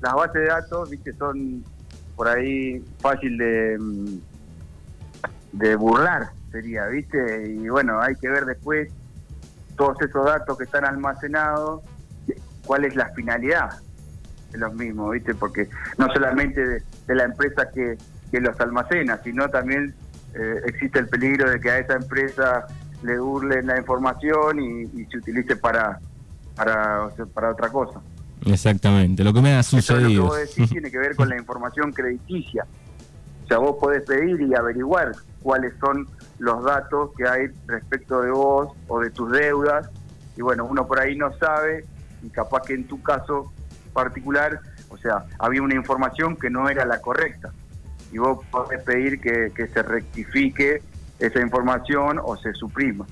las 0.00 0.14
bases 0.14 0.34
de 0.34 0.46
datos, 0.46 0.90
viste, 0.90 1.12
son 1.12 1.64
por 2.16 2.28
ahí 2.28 2.84
fácil 3.00 3.38
de, 3.38 3.78
mm, 3.78 4.18
de 5.52 5.76
burlar, 5.76 6.30
sería, 6.50 6.86
viste, 6.86 7.48
y 7.48 7.68
bueno, 7.68 8.00
hay 8.00 8.16
que 8.16 8.28
ver 8.28 8.44
después 8.44 8.90
todos 9.76 10.00
esos 10.02 10.24
datos 10.24 10.58
que 10.58 10.64
están 10.64 10.84
almacenados, 10.84 11.82
cuál 12.66 12.84
es 12.84 12.96
la 12.96 13.08
finalidad 13.10 13.70
de 14.50 14.58
los 14.58 14.74
mismos, 14.74 15.12
viste, 15.12 15.34
porque 15.34 15.68
no 15.96 16.12
solamente 16.12 16.60
de, 17.06 17.14
la 17.14 17.24
empresa 17.24 17.70
que, 17.70 17.96
que 18.30 18.40
los 18.40 18.58
almacena, 18.60 19.20
sino 19.22 19.48
también 19.48 19.94
eh, 20.34 20.60
existe 20.66 20.98
el 20.98 21.08
peligro 21.08 21.48
de 21.48 21.60
que 21.60 21.70
a 21.70 21.78
esa 21.78 21.94
empresa 21.94 22.66
le 23.04 23.18
burlen 23.18 23.66
la 23.66 23.78
información 23.78 24.60
y, 24.60 25.06
se 25.06 25.18
utilice 25.18 25.56
para, 25.56 26.00
para, 26.56 27.10
para 27.32 27.50
otra 27.50 27.68
cosa. 27.68 28.00
Exactamente, 28.46 29.22
lo 29.22 29.32
que 29.32 29.42
me 29.42 29.54
ha 29.54 29.62
sucedido. 29.62 30.24
lo 30.24 30.32
que 30.32 30.66
tiene 30.70 30.90
que 30.90 30.98
ver 30.98 31.14
con 31.14 31.28
la 31.28 31.36
información 31.36 31.92
crediticia. 31.92 32.66
O 33.44 33.46
sea, 33.46 33.58
vos 33.58 33.76
podés 33.78 34.02
pedir 34.04 34.40
y 34.40 34.54
averiguar 34.54 35.12
cuáles 35.42 35.74
son 35.78 36.08
los 36.38 36.64
datos 36.64 37.10
que 37.16 37.28
hay 37.28 37.48
respecto 37.66 38.22
de 38.22 38.30
vos 38.30 38.74
o 38.88 39.00
de 39.00 39.10
tus 39.10 39.30
deudas. 39.30 39.90
Y 40.36 40.40
bueno, 40.40 40.64
uno 40.64 40.86
por 40.86 40.98
ahí 40.98 41.14
no 41.14 41.30
sabe 41.36 41.84
y 42.22 42.30
capaz 42.30 42.62
que 42.62 42.72
en 42.72 42.86
tu 42.86 43.02
caso 43.02 43.52
particular, 43.92 44.60
o 44.88 44.96
sea, 44.96 45.26
había 45.38 45.60
una 45.60 45.74
información 45.74 46.36
que 46.36 46.48
no 46.48 46.70
era 46.70 46.86
la 46.86 47.02
correcta. 47.02 47.52
Y 48.10 48.18
vos 48.18 48.42
podés 48.50 48.82
pedir 48.82 49.20
que, 49.20 49.52
que 49.54 49.68
se 49.68 49.82
rectifique 49.82 50.80
esa 51.18 51.40
información 51.40 52.20
o 52.22 52.36
se 52.36 52.52
suprima. 52.54 53.06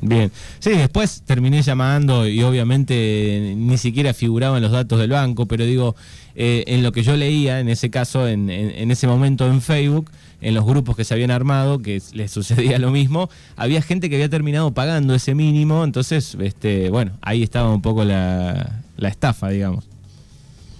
Bien, 0.00 0.30
sí, 0.58 0.70
después 0.70 1.22
terminé 1.22 1.60
llamando 1.60 2.26
y 2.26 2.42
obviamente 2.42 3.54
ni 3.56 3.76
siquiera 3.76 4.14
figuraban 4.14 4.62
los 4.62 4.72
datos 4.72 4.98
del 4.98 5.10
banco, 5.10 5.46
pero 5.46 5.64
digo, 5.64 5.94
eh, 6.34 6.64
en 6.66 6.82
lo 6.82 6.92
que 6.92 7.02
yo 7.02 7.14
leía, 7.16 7.60
en 7.60 7.68
ese 7.68 7.90
caso, 7.90 8.26
en, 8.26 8.48
en, 8.48 8.90
ese 8.90 9.06
momento 9.06 9.46
en 9.46 9.60
Facebook, 9.60 10.10
en 10.40 10.54
los 10.54 10.64
grupos 10.64 10.96
que 10.96 11.04
se 11.04 11.12
habían 11.12 11.30
armado, 11.30 11.80
que 11.80 12.00
les 12.14 12.30
sucedía 12.30 12.78
lo 12.78 12.90
mismo, 12.90 13.28
había 13.56 13.82
gente 13.82 14.08
que 14.08 14.16
había 14.16 14.30
terminado 14.30 14.72
pagando 14.72 15.14
ese 15.14 15.34
mínimo, 15.34 15.84
entonces, 15.84 16.36
este, 16.40 16.88
bueno, 16.88 17.12
ahí 17.20 17.42
estaba 17.42 17.72
un 17.72 17.82
poco 17.82 18.04
la, 18.04 18.80
la 18.96 19.08
estafa, 19.08 19.50
digamos. 19.50 19.88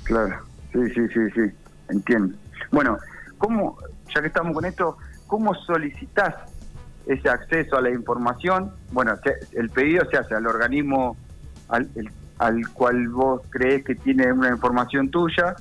Claro, 0.04 0.37
sí, 0.73 0.80
sí, 0.94 1.00
sí, 1.12 1.21
sí, 1.35 1.52
entiendo. 1.90 2.35
Bueno, 2.71 2.99
¿cómo, 3.37 3.76
ya 4.14 4.23
que 4.23 4.28
estamos 4.28 4.54
con 4.54 4.64
esto, 4.64 4.97
¿Cómo 5.26 5.54
solicitas 5.54 6.35
ese 7.07 7.28
acceso 7.28 7.76
a 7.76 7.81
la 7.81 7.90
información? 7.90 8.73
Bueno, 8.93 9.14
el 9.52 9.71
pedido 9.71 10.09
se 10.11 10.16
hace 10.16 10.35
al 10.35 10.47
organismo 10.47 11.16
al, 11.69 12.69
cual 12.73 13.09
vos 13.09 13.43
crees 13.50 13.85
que 13.85 13.95
tiene 13.95 14.33
una 14.33 14.50
información 14.50 15.11
tuya 15.11 15.57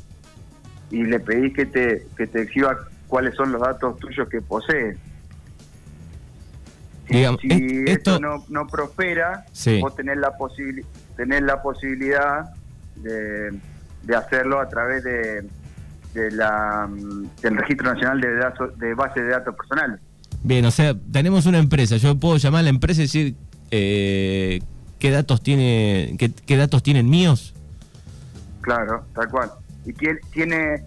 y 0.90 1.04
le 1.04 1.20
pedís 1.20 1.54
que 1.54 1.66
te, 1.66 2.08
que 2.18 2.28
te 2.28 2.42
exhiba 2.42 2.78
cuáles 3.08 3.36
son 3.36 3.52
los 3.52 3.62
datos 3.62 3.98
tuyos 4.00 4.28
que 4.30 4.42
posee. 4.42 4.98
Si, 7.08 7.84
esto 7.86 8.20
no, 8.20 8.46
no 8.50 8.66
prospera, 8.68 9.46
vos 9.82 9.96
tenés 9.96 10.18
la, 10.18 10.34
tenés 11.16 11.42
la 11.42 11.62
posibilidad 11.62 12.54
de, 12.96 13.60
de 14.04 14.16
hacerlo 14.16 14.60
a 14.60 14.68
través 14.70 15.04
de, 15.04 15.48
de 16.14 16.32
la, 16.32 16.88
mm, 16.88 17.42
del 17.42 17.58
Registro 17.58 17.94
Nacional 17.94 18.22
de, 18.22 18.36
datos, 18.36 18.78
de 18.78 18.94
Base 18.94 19.22
de 19.22 19.30
Datos 19.30 19.56
Personales. 19.56 20.00
Bien, 20.44 20.66
o 20.66 20.72
sea, 20.72 20.94
tenemos 21.12 21.46
una 21.46 21.60
empresa. 21.60 21.98
Yo 21.98 22.20
puedo 22.20 22.38
llamar 22.38 22.60
a 22.60 22.64
la 22.64 22.70
empresa 22.70 23.02
y 23.02 23.06
decir 23.06 23.36
eh, 23.72 24.62
qué 25.00 25.12
datos 25.12 25.42
tiene, 25.42 26.16
qué, 26.18 26.58
datos 26.58 26.84
tienen 26.84 27.10
míos. 27.10 27.54
Claro, 28.62 29.06
tal 29.14 29.30
cual. 29.30 29.52
Y 29.86 29.94
tiene 29.94 30.84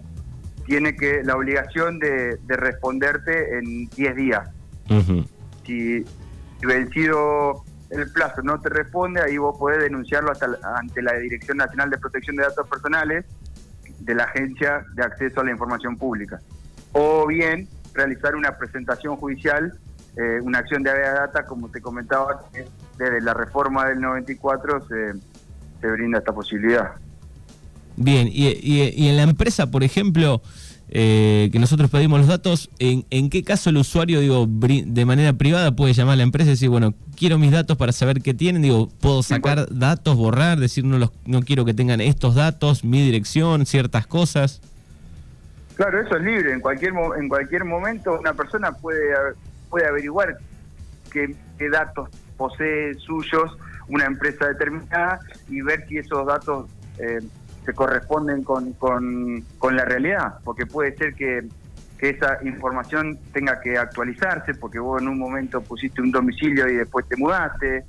tiene 0.67 0.95
que 0.95 1.23
la 1.23 1.35
obligación 1.35 1.97
de, 1.97 2.37
responderte 2.47 3.57
en 3.57 3.89
10 3.89 4.15
días. 4.15 4.49
si, 5.65 6.05
vencido 6.61 7.63
el 7.89 8.11
plazo 8.11 8.41
no 8.43 8.59
te 8.59 8.69
responde, 8.69 9.21
ahí 9.21 9.37
vos 9.37 9.57
podés 9.57 9.79
denunciarlo 9.79 10.31
hasta 10.31 10.47
ante 10.75 11.01
la 11.01 11.13
Dirección 11.13 11.57
Nacional 11.57 11.89
de 11.89 11.97
Protección 11.97 12.35
de 12.35 12.43
Datos 12.43 12.67
Personales 12.67 13.25
de 13.99 14.15
la 14.15 14.23
Agencia 14.23 14.85
de 14.95 15.03
Acceso 15.03 15.41
a 15.41 15.43
la 15.43 15.51
Información 15.51 15.97
Pública. 15.97 16.39
O 16.93 17.27
bien 17.27 17.67
realizar 17.93 18.35
una 18.35 18.57
presentación 18.57 19.15
judicial, 19.17 19.77
eh, 20.15 20.39
una 20.41 20.59
acción 20.59 20.83
de 20.83 20.91
area 20.91 21.13
data, 21.13 21.45
como 21.45 21.69
te 21.69 21.81
comentaba, 21.81 22.41
desde 22.97 23.21
la 23.21 23.33
reforma 23.33 23.87
del 23.87 23.99
94 24.01 24.87
se, 24.87 25.13
se 25.81 25.87
brinda 25.87 26.19
esta 26.19 26.33
posibilidad. 26.33 26.91
Bien, 27.95 28.27
y, 28.31 28.47
y 28.51 29.09
en 29.09 29.17
la 29.17 29.23
empresa, 29.23 29.71
por 29.71 29.83
ejemplo, 29.83 30.41
eh, 30.89 31.49
que 31.51 31.59
nosotros 31.59 31.89
pedimos 31.89 32.19
los 32.19 32.29
datos, 32.29 32.69
¿en, 32.79 33.05
¿en, 33.09 33.29
qué 33.29 33.43
caso 33.43 33.69
el 33.69 33.77
usuario, 33.77 34.21
digo, 34.21 34.47
de 34.47 35.05
manera 35.05 35.33
privada 35.33 35.75
puede 35.75 35.93
llamar 35.93 36.13
a 36.13 36.17
la 36.17 36.23
empresa 36.23 36.49
y 36.49 36.53
decir, 36.53 36.69
bueno, 36.69 36.93
quiero 37.17 37.37
mis 37.37 37.51
datos 37.51 37.75
para 37.75 37.91
saber 37.91 38.21
qué 38.21 38.33
tienen? 38.33 38.61
Digo, 38.61 38.87
¿puedo 39.01 39.21
sacar 39.21 39.67
datos, 39.69 40.15
borrar, 40.15 40.59
decir, 40.59 40.85
no, 40.85 40.97
los, 40.97 41.11
no 41.25 41.41
quiero 41.41 41.65
que 41.65 41.73
tengan 41.73 41.99
estos 41.99 42.35
datos, 42.35 42.85
mi 42.85 43.03
dirección, 43.03 43.65
ciertas 43.65 44.07
cosas? 44.07 44.61
Claro, 45.75 46.01
eso 46.01 46.15
es 46.15 46.23
libre. 46.23 46.53
En 46.53 46.61
cualquier, 46.61 46.93
en 47.19 47.27
cualquier 47.27 47.65
momento 47.65 48.17
una 48.19 48.33
persona 48.33 48.71
puede, 48.71 49.13
puede 49.69 49.87
averiguar 49.87 50.37
qué, 51.11 51.35
qué 51.57 51.69
datos 51.69 52.09
posee 52.37 52.93
suyos 52.95 53.57
una 53.89 54.05
empresa 54.05 54.47
determinada 54.47 55.19
y 55.49 55.61
ver 55.61 55.85
si 55.87 55.97
esos 55.97 56.25
datos... 56.25 56.69
Eh, 56.97 57.19
se 57.67 57.73
corresponden 57.73 58.43
con, 58.43 58.71
con, 58.79 59.75
la 59.75 59.83
realidad, 59.83 60.35
porque 60.45 60.65
puede 60.65 60.95
ser 60.95 61.13
que, 61.13 61.45
esa 61.99 62.37
información 62.43 63.17
tenga 63.33 63.59
que 63.59 63.75
actualizarse, 63.75 64.53
porque 64.53 64.77
vos 64.77 65.01
en 65.01 65.07
un 65.07 65.17
momento 65.17 65.61
pusiste 65.61 65.99
un 65.99 66.11
domicilio 66.11 66.69
y 66.69 66.75
después 66.75 67.07
te 67.07 67.17
mudaste, 67.17 67.83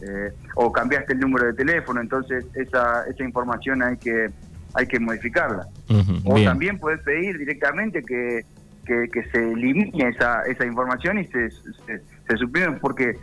eh, 0.00 0.32
o 0.54 0.70
cambiaste 0.70 1.14
el 1.14 1.18
número 1.18 1.46
de 1.46 1.54
teléfono, 1.54 2.00
entonces 2.00 2.46
esa, 2.54 3.04
esa 3.06 3.24
información 3.24 3.82
hay 3.82 3.96
que, 3.96 4.30
hay 4.74 4.86
que 4.86 5.00
modificarla. 5.00 5.66
o 6.24 6.42
también 6.44 6.78
puedes 6.78 7.00
pedir 7.00 7.36
directamente 7.38 8.02
que, 8.04 8.46
que, 8.86 9.22
se 9.32 9.52
elimine 9.52 10.08
esa, 10.08 10.42
esa 10.44 10.64
información 10.64 11.18
y 11.18 11.26
se, 11.26 11.50
se, 11.50 12.00
se 12.28 12.36
suprime, 12.38 12.78
porque 12.80 13.16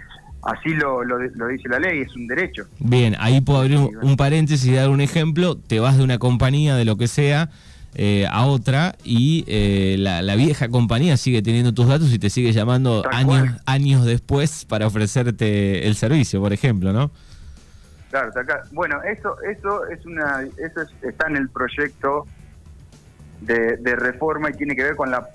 Así 0.44 0.70
lo, 0.70 1.04
lo, 1.04 1.18
dice 1.20 1.68
la 1.68 1.80
ley, 1.80 2.02
es 2.02 2.16
un 2.16 2.28
derecho. 2.28 2.68
Bien, 2.80 3.16
ahí 3.20 3.42
puedo 3.42 3.60
abrir 3.60 3.78
un 3.78 4.16
paréntesis 4.16 4.66
y 4.66 4.74
dar 4.74 4.90
un 4.90 5.02
ejemplo. 5.02 5.58
Te 5.58 5.80
vas 5.80 5.98
de 5.98 6.04
una 6.04 6.20
compañía, 6.20 6.76
de 6.76 6.86
lo 6.86 6.96
que 6.96 7.08
sea, 7.08 7.50
eh, 7.96 8.28
a 8.30 8.46
otra 8.46 8.96
y 9.04 9.44
eh, 9.48 9.96
la, 9.98 10.36
vieja 10.36 10.70
compañía 10.70 11.18
sigue 11.18 11.42
teniendo 11.42 11.74
tus 11.74 11.88
datos 11.88 12.14
y 12.14 12.20
te 12.20 12.30
sigue 12.30 12.52
llamando 12.52 13.04
años, 13.12 13.60
años 13.66 14.06
después 14.06 14.66
para 14.66 14.86
ofrecerte 14.86 15.88
el 15.88 15.96
servicio, 15.96 16.40
por 16.40 16.54
ejemplo, 16.54 16.94
¿no? 16.94 17.12
Claro, 18.12 18.32
bueno, 18.72 19.02
eso, 19.04 19.42
eso 19.42 19.88
es 19.88 20.06
una, 20.06 20.44
eso 20.44 20.82
está 21.02 21.28
en 21.28 21.38
el 21.38 21.50
proyecto 21.50 22.28
de, 23.42 23.78
de 23.78 23.96
reforma 23.96 24.52
y 24.52 24.54
tiene 24.54 24.76
que 24.76 24.84
ver 24.84 24.96
con 24.96 25.10
la, 25.10 25.28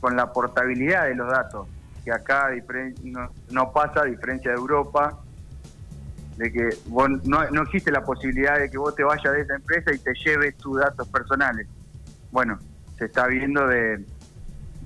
con 0.00 0.16
la 0.16 0.32
portabilidad 0.32 1.06
de 1.06 1.14
los 1.14 1.30
datos 1.30 1.68
que 2.08 2.14
acá 2.14 2.48
no, 3.04 3.30
no 3.50 3.72
pasa, 3.72 4.00
a 4.00 4.04
diferencia 4.04 4.50
de 4.50 4.56
Europa, 4.56 5.18
de 6.38 6.50
que 6.50 6.68
no, 7.24 7.50
no 7.50 7.62
existe 7.62 7.90
la 7.90 8.02
posibilidad 8.02 8.58
de 8.58 8.70
que 8.70 8.78
vos 8.78 8.94
te 8.94 9.04
vayas 9.04 9.32
de 9.34 9.42
esa 9.42 9.56
empresa 9.56 9.92
y 9.92 9.98
te 9.98 10.14
lleves 10.14 10.56
tus 10.56 10.80
datos 10.80 11.06
personales. 11.08 11.66
Bueno, 12.30 12.58
se 12.96 13.06
está 13.06 13.26
viendo 13.26 13.66
de, 13.66 14.06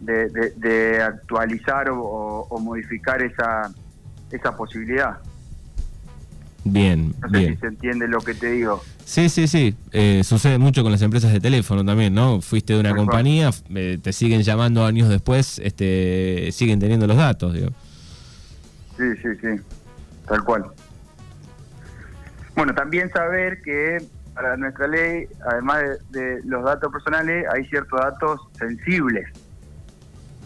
de, 0.01 1.03
actualizar 1.03 1.91
o, 1.91 2.59
modificar 2.61 3.23
esa, 3.23 3.71
esa 4.31 4.57
posibilidad. 4.57 5.19
Bien, 6.65 7.13
no 7.21 7.29
sé 7.29 7.49
si 7.49 7.57
se 7.57 7.67
entiende 7.67 8.07
lo 8.07 8.21
que 8.21 8.35
te 8.35 8.53
digo. 8.53 8.83
Sí, 9.05 9.29
sí, 9.29 9.49
sí. 9.49 9.75
Eh, 9.91 10.23
sucede 10.23 10.59
mucho 10.59 10.83
con 10.83 10.93
las 10.93 11.03
empresas 11.03 11.33
de 11.33 11.41
teléfono 11.41 11.85
también, 11.85 12.15
¿no? 12.15 12.41
Fuiste 12.41 12.75
de 12.75 12.81
una 12.81 12.95
compañía, 12.95 13.51
eh, 13.75 13.99
te 14.01 14.13
siguen 14.13 14.43
llamando 14.43 14.85
años 14.85 15.09
después, 15.09 15.59
este, 15.59 16.51
siguen 16.53 16.79
teniendo 16.79 17.07
los 17.07 17.17
datos, 17.17 17.55
digo. 17.55 17.71
Sí, 18.97 19.05
sí, 19.23 19.29
sí. 19.41 19.61
Tal 20.29 20.45
cual. 20.45 20.67
Bueno, 22.55 22.75
también 22.75 23.11
saber 23.11 23.61
que 23.63 23.99
para 24.35 24.57
nuestra 24.57 24.87
ley, 24.87 25.27
además 25.51 25.83
de, 26.11 26.41
los 26.45 26.65
datos 26.65 26.93
personales, 26.93 27.45
hay 27.53 27.65
ciertos 27.67 27.99
datos 28.01 28.41
sensibles, 28.59 29.29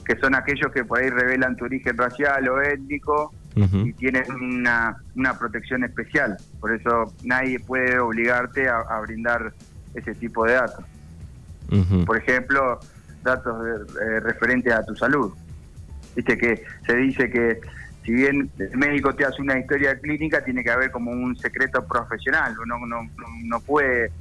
que 0.05 0.17
son 0.19 0.35
aquellos 0.35 0.73
que 0.73 0.85
por 0.85 0.99
ahí 1.01 1.11
revelan 1.11 1.57
tu 1.57 1.67
origen 1.67 1.97
racial 1.97 2.49
o 2.49 2.63
étnico 2.63 3.33
y 3.57 3.93
tienen 3.95 4.31
una, 4.31 4.97
una 5.15 5.39
protección 5.39 5.83
especial. 5.85 6.37
Por 6.61 6.75
eso 6.75 7.13
nadie 7.25 7.59
puede 7.59 7.99
obligarte 7.99 8.69
a, 8.69 9.01
brindar 9.01 9.55
ese 9.95 10.15
tipo 10.15 10.45
de 10.45 10.55
datos. 10.55 10.85
Por 12.05 12.19
ejemplo, 12.19 12.79
datos 13.23 13.67
eh, 14.01 14.21
referentes 14.21 14.73
a 14.73 14.85
tu 14.85 14.95
salud. 14.95 15.33
Viste 16.15 16.37
que 16.37 16.65
se 16.87 16.97
dice 16.97 17.31
que 17.31 17.61
si 18.05 18.13
bien 18.13 18.51
el 18.59 18.77
médico 18.77 19.15
te 19.15 19.25
hace 19.25 19.43
una 19.43 19.59
historia 19.59 19.99
clínica, 19.99 20.45
tiene 20.45 20.63
que 20.63 20.71
haber 20.71 20.91
como 20.91 21.11
un 21.11 21.37
secreto 21.37 21.85
profesional. 21.85 22.55
Uno 22.63 22.79
no, 22.87 23.11
no, 23.45 23.61
puede 23.61 24.13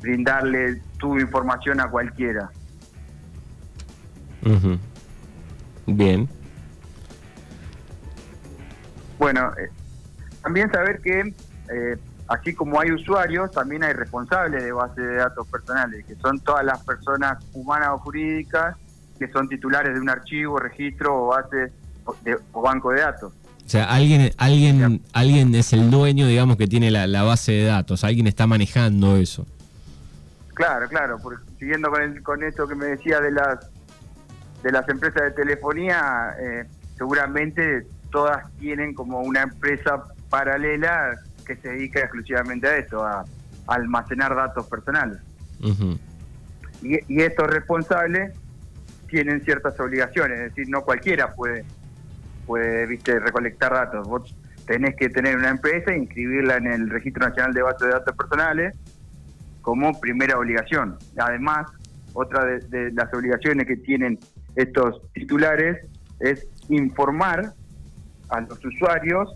brindarle 0.00 0.80
tu 0.98 1.18
información 1.18 1.80
a 1.80 1.88
cualquiera. 1.88 2.50
Bien. 5.86 6.28
Bueno, 9.26 9.52
eh, 9.58 9.68
también 10.40 10.70
saber 10.70 11.00
que 11.00 11.34
eh, 11.68 11.96
así 12.28 12.54
como 12.54 12.80
hay 12.80 12.92
usuarios, 12.92 13.50
también 13.50 13.82
hay 13.82 13.92
responsables 13.92 14.62
de 14.62 14.70
base 14.70 15.00
de 15.00 15.16
datos 15.16 15.48
personales, 15.48 16.06
que 16.06 16.14
son 16.14 16.38
todas 16.38 16.64
las 16.64 16.78
personas 16.84 17.44
humanas 17.52 17.88
o 17.94 17.98
jurídicas 17.98 18.76
que 19.18 19.26
son 19.32 19.48
titulares 19.48 19.94
de 19.94 20.00
un 20.00 20.08
archivo, 20.08 20.60
registro 20.60 21.24
o 21.24 21.26
base 21.26 21.72
o 22.52 22.62
banco 22.62 22.92
de 22.92 23.00
datos. 23.00 23.32
O 23.32 23.68
sea, 23.68 23.86
alguien, 23.86 24.30
alguien, 24.38 25.02
alguien 25.12 25.52
es 25.56 25.72
el 25.72 25.90
dueño, 25.90 26.28
digamos, 26.28 26.56
que 26.56 26.68
tiene 26.68 26.92
la, 26.92 27.22
base 27.24 27.50
de 27.50 27.64
datos, 27.64 28.04
alguien 28.04 28.28
está 28.28 28.46
manejando 28.46 29.16
eso. 29.16 29.44
Claro, 30.54 30.86
claro, 30.88 31.18
siguiendo 31.58 31.90
con, 31.90 32.22
con 32.22 32.44
esto 32.44 32.68
que 32.68 32.76
me 32.76 32.86
decía 32.86 33.20
de 33.20 33.32
las 33.32 33.58
de 34.62 34.70
las 34.70 34.88
empresas 34.88 35.20
de 35.20 35.30
telefonía, 35.32 36.36
eh, 36.40 36.64
seguramente 36.96 37.86
todas 38.10 38.50
tienen 38.58 38.94
como 38.94 39.20
una 39.20 39.42
empresa 39.42 40.04
paralela 40.30 41.14
que 41.46 41.56
se 41.56 41.68
dedica 41.68 42.00
exclusivamente 42.00 42.66
a 42.66 42.76
esto, 42.76 43.04
a, 43.04 43.24
almacenar 43.66 44.34
datos 44.34 44.66
personales. 44.68 45.18
y, 46.82 46.98
y 47.12 47.22
estos 47.22 47.48
responsables 47.48 48.32
tienen 49.08 49.42
ciertas 49.42 49.78
obligaciones, 49.80 50.38
es 50.38 50.54
decir, 50.54 50.68
no 50.68 50.82
cualquiera 50.82 51.34
puede 51.34 51.64
puede 52.46 52.86
viste 52.86 53.18
recolectar 53.18 53.72
datos. 53.72 54.06
Vos 54.08 54.34
tenés 54.66 54.96
que 54.96 55.08
tener 55.08 55.36
una 55.36 55.50
empresa 55.50 55.92
e 55.92 55.98
inscribirla 55.98 56.56
en 56.56 56.68
el 56.68 56.88
Registro 56.88 57.28
Nacional 57.28 57.52
de 57.52 57.62
Bases 57.62 57.88
de 57.88 57.92
Datos 57.92 58.16
Personales 58.16 58.76
como 59.60 59.98
primera 60.00 60.38
obligación. 60.38 60.96
Además, 61.18 61.66
otra 62.14 62.44
de, 62.44 62.92
las 62.92 63.12
obligaciones 63.12 63.66
que 63.66 63.76
tienen 63.76 64.18
estos 64.54 65.02
titulares 65.12 65.84
es 66.20 66.46
informar 66.68 67.52
a 68.28 68.40
los 68.40 68.64
usuarios 68.64 69.34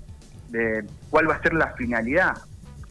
de 0.49 0.85
cuál 1.11 1.29
va 1.29 1.35
a 1.35 1.43
ser 1.43 1.55
la 1.55 1.73
finalidad. 1.75 2.37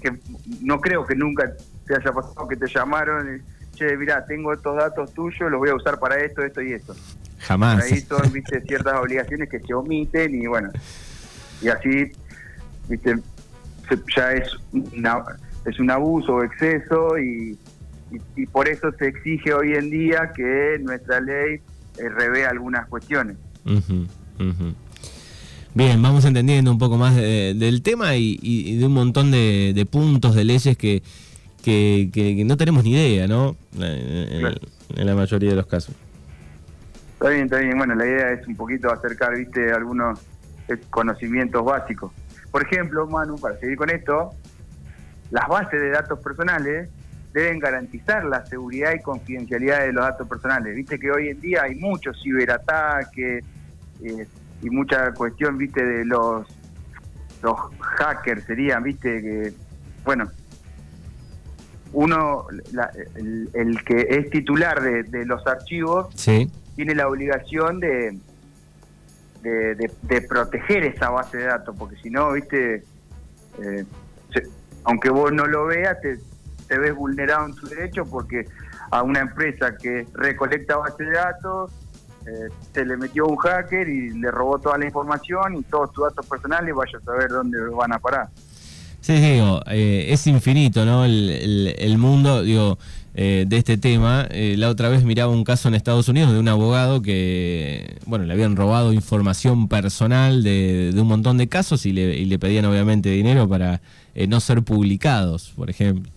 Que 0.01 0.18
no 0.62 0.79
creo 0.79 1.06
que 1.06 1.15
nunca 1.15 1.51
te 1.86 1.96
haya 1.96 2.12
pasado 2.12 2.48
que 2.48 2.56
te 2.56 2.68
llamaron 2.68 3.36
y, 3.36 3.75
che, 3.75 3.98
mira, 3.98 4.25
tengo 4.25 4.53
estos 4.53 4.77
datos 4.77 5.13
tuyos, 5.13 5.51
los 5.51 5.60
voy 5.60 5.70
a 5.70 5.75
usar 5.75 6.00
para 6.00 6.18
esto, 6.18 6.44
esto 6.44 6.62
y 6.62 6.74
esto. 6.74 6.96
Jamás. 7.39 7.84
ahí 7.84 8.00
son, 8.01 8.32
viste, 8.32 8.62
ciertas 8.62 8.96
obligaciones 9.00 9.50
que 9.50 9.60
se 9.60 9.74
omiten 9.74 10.36
y 10.36 10.46
bueno, 10.46 10.70
y 11.62 11.70
así, 11.70 12.12
viste, 12.88 13.15
ya 14.15 14.34
es, 14.34 14.50
es 15.65 15.79
un 15.79 15.91
abuso 15.91 16.36
o 16.36 16.44
exceso 16.44 17.18
y, 17.18 17.58
y, 18.36 18.46
por 18.48 18.68
eso 18.68 18.91
se 18.98 19.08
exige 19.08 19.53
hoy 19.53 19.74
en 19.74 19.89
día 19.89 20.32
que 20.36 20.77
nuestra 20.82 21.20
ley 21.22 21.62
eh, 21.98 22.10
revea 22.10 22.50
algunas 22.50 22.88
cuestiones. 22.88 23.38
Bien, 25.74 26.02
vamos 26.02 26.26
entendiendo 26.26 26.72
un 26.72 26.78
poco 26.78 26.98
más 26.98 27.16
del 27.16 27.82
tema 27.84 28.16
y, 28.16 28.78
de 28.78 28.86
un 28.86 28.94
montón 28.94 29.32
de, 29.32 29.88
puntos, 29.90 30.36
de 30.36 30.44
leyes 30.44 30.78
que, 30.78 31.02
que, 31.64 32.44
no 32.46 32.58
tenemos 32.58 32.84
ni 32.84 32.92
idea, 32.92 33.28
¿no? 33.28 33.56
en 33.80 35.06
la 35.06 35.16
mayoría 35.16 35.52
de 35.52 35.56
los 35.56 35.68
casos. 35.68 35.96
Está 37.14 37.30
bien, 37.30 37.44
está 37.44 37.58
bien. 37.58 37.78
Bueno, 37.78 37.96
la 37.96 38.06
idea 38.06 38.32
es 38.32 38.48
un 38.48 38.56
poquito 38.56 38.91
acercar, 38.91 39.36
viste, 39.36 39.74
algunos 39.74 40.20
eh, 40.70 40.78
conocimientos 40.89 41.63
básicos. 41.65 42.13
Por 42.50 42.63
ejemplo, 42.63 43.06
Manu, 43.08 43.38
para 43.38 43.58
seguir 43.60 43.76
con 43.76 43.89
esto, 43.89 44.32
las 45.30 45.48
bases 45.48 45.82
de 45.82 45.89
datos 45.89 46.20
personales 46.20 46.89
deben 47.34 47.60
garantizar 47.60 48.24
la 48.24 48.46
seguridad 48.46 48.93
y 48.93 49.02
confidencialidad 49.02 49.82
de 49.82 49.91
los 49.91 50.04
datos 50.04 50.28
personales. 50.28 50.74
Viste 50.74 50.98
que 50.98 51.12
hoy 51.12 51.28
en 51.28 51.41
día 51.41 51.63
hay 51.63 51.76
muchos 51.76 52.17
ciberataques 52.24 53.43
eh, 54.02 54.28
y 54.62 54.69
mucha 54.69 55.13
cuestión, 55.13 55.58
viste, 55.58 55.84
de 55.84 56.06
los 56.06 56.48
los 57.41 57.58
hackers 57.80 58.43
serían, 58.43 58.84
viste, 58.84 59.22
que, 59.22 59.54
bueno, 60.04 60.30
uno, 61.93 62.48
el, 63.15 63.84
que 63.86 64.08
es 64.10 64.30
titular 64.30 64.82
de, 64.82 65.04
de 65.04 65.26
los 65.26 65.45
archivos, 65.48 66.08
sí. 66.15 66.52
tiene 66.76 66.95
la 66.95 67.08
obligación 67.08 67.80
de, 67.80 68.17
de, 69.41 70.22
proteger 70.28 70.84
esa 70.84 71.10
base 71.10 71.38
de 71.38 71.45
datos, 71.45 71.76
porque 71.78 71.95
si 71.98 72.10
no, 72.10 72.32
viste, 72.34 72.84
eh, 73.63 73.86
aunque 74.84 75.10
vos 75.10 75.32
no 75.32 75.45
lo 75.45 75.65
veas, 75.65 75.98
te, 76.02 76.78
ves 76.78 76.93
vulnerado 76.93 77.48
en 77.48 77.56
tu 77.56 77.67
derecho 77.67 78.06
porque 78.06 78.45
a 78.91 79.02
una 79.02 79.22
empresa 79.22 79.76
que 79.76 80.06
recolecta 80.13 80.78
base 80.78 81.04
de 81.04 81.12
datos 81.12 81.72
eh, 82.30 82.50
se 82.74 82.86
le 82.86 82.98
metió 82.98 83.26
un 83.28 83.38
hacker 83.38 83.88
y 83.88 84.12
le 84.20 84.32
robó 84.32 84.60
toda 84.60 84.78
la 84.78 84.86
información 84.86 85.56
y 85.56 85.63
todos 85.63 85.92
tus 85.92 86.06
datos 86.06 86.26
personales, 86.26 86.74
vaya 86.76 86.98
a 86.98 87.02
saber 87.02 87.30
dónde 87.30 87.58
van 87.70 87.94
a 87.94 88.00
parar. 88.00 88.30
Sí, 89.02 89.13
digo, 89.13 89.62
eh, 89.68 90.08
es 90.10 90.28
infinito, 90.28 90.86
¿no? 90.86 91.06
El, 91.06 91.76
el 91.78 91.98
mundo, 91.98 92.44
digo, 92.44 92.78
eh, 93.22 93.44
de 93.48 93.58
este 93.58 93.78
tema. 93.78 94.28
Eh, 94.30 94.56
la 94.58 94.70
otra 94.70 94.88
vez 94.88 95.04
miraba 95.04 95.34
un 95.34 95.44
caso 95.44 95.68
en 95.68 95.76
Estados 95.76 96.08
Unidos 96.08 96.32
de 96.32 96.39
un 96.39 96.48
abogado 96.48 97.02
que, 97.02 97.98
bueno, 98.06 98.24
le 98.24 98.32
habían 98.32 98.56
robado 98.56 98.94
información 98.94 99.68
personal 99.68 100.42
de, 100.42 100.94
un 100.96 101.08
montón 101.08 101.38
de 101.38 101.50
casos 101.50 101.86
y 101.86 101.92
le, 101.92 102.15
y 102.15 102.24
le 102.24 102.39
pedían 102.39 102.63
obviamente 102.63 103.10
dinero 103.10 103.50
para 103.50 103.82
eh, 104.15 104.28
no 104.28 104.39
ser 104.39 104.62
publicados, 104.62 105.52
por 105.56 105.70
ejemplo. 105.70 106.10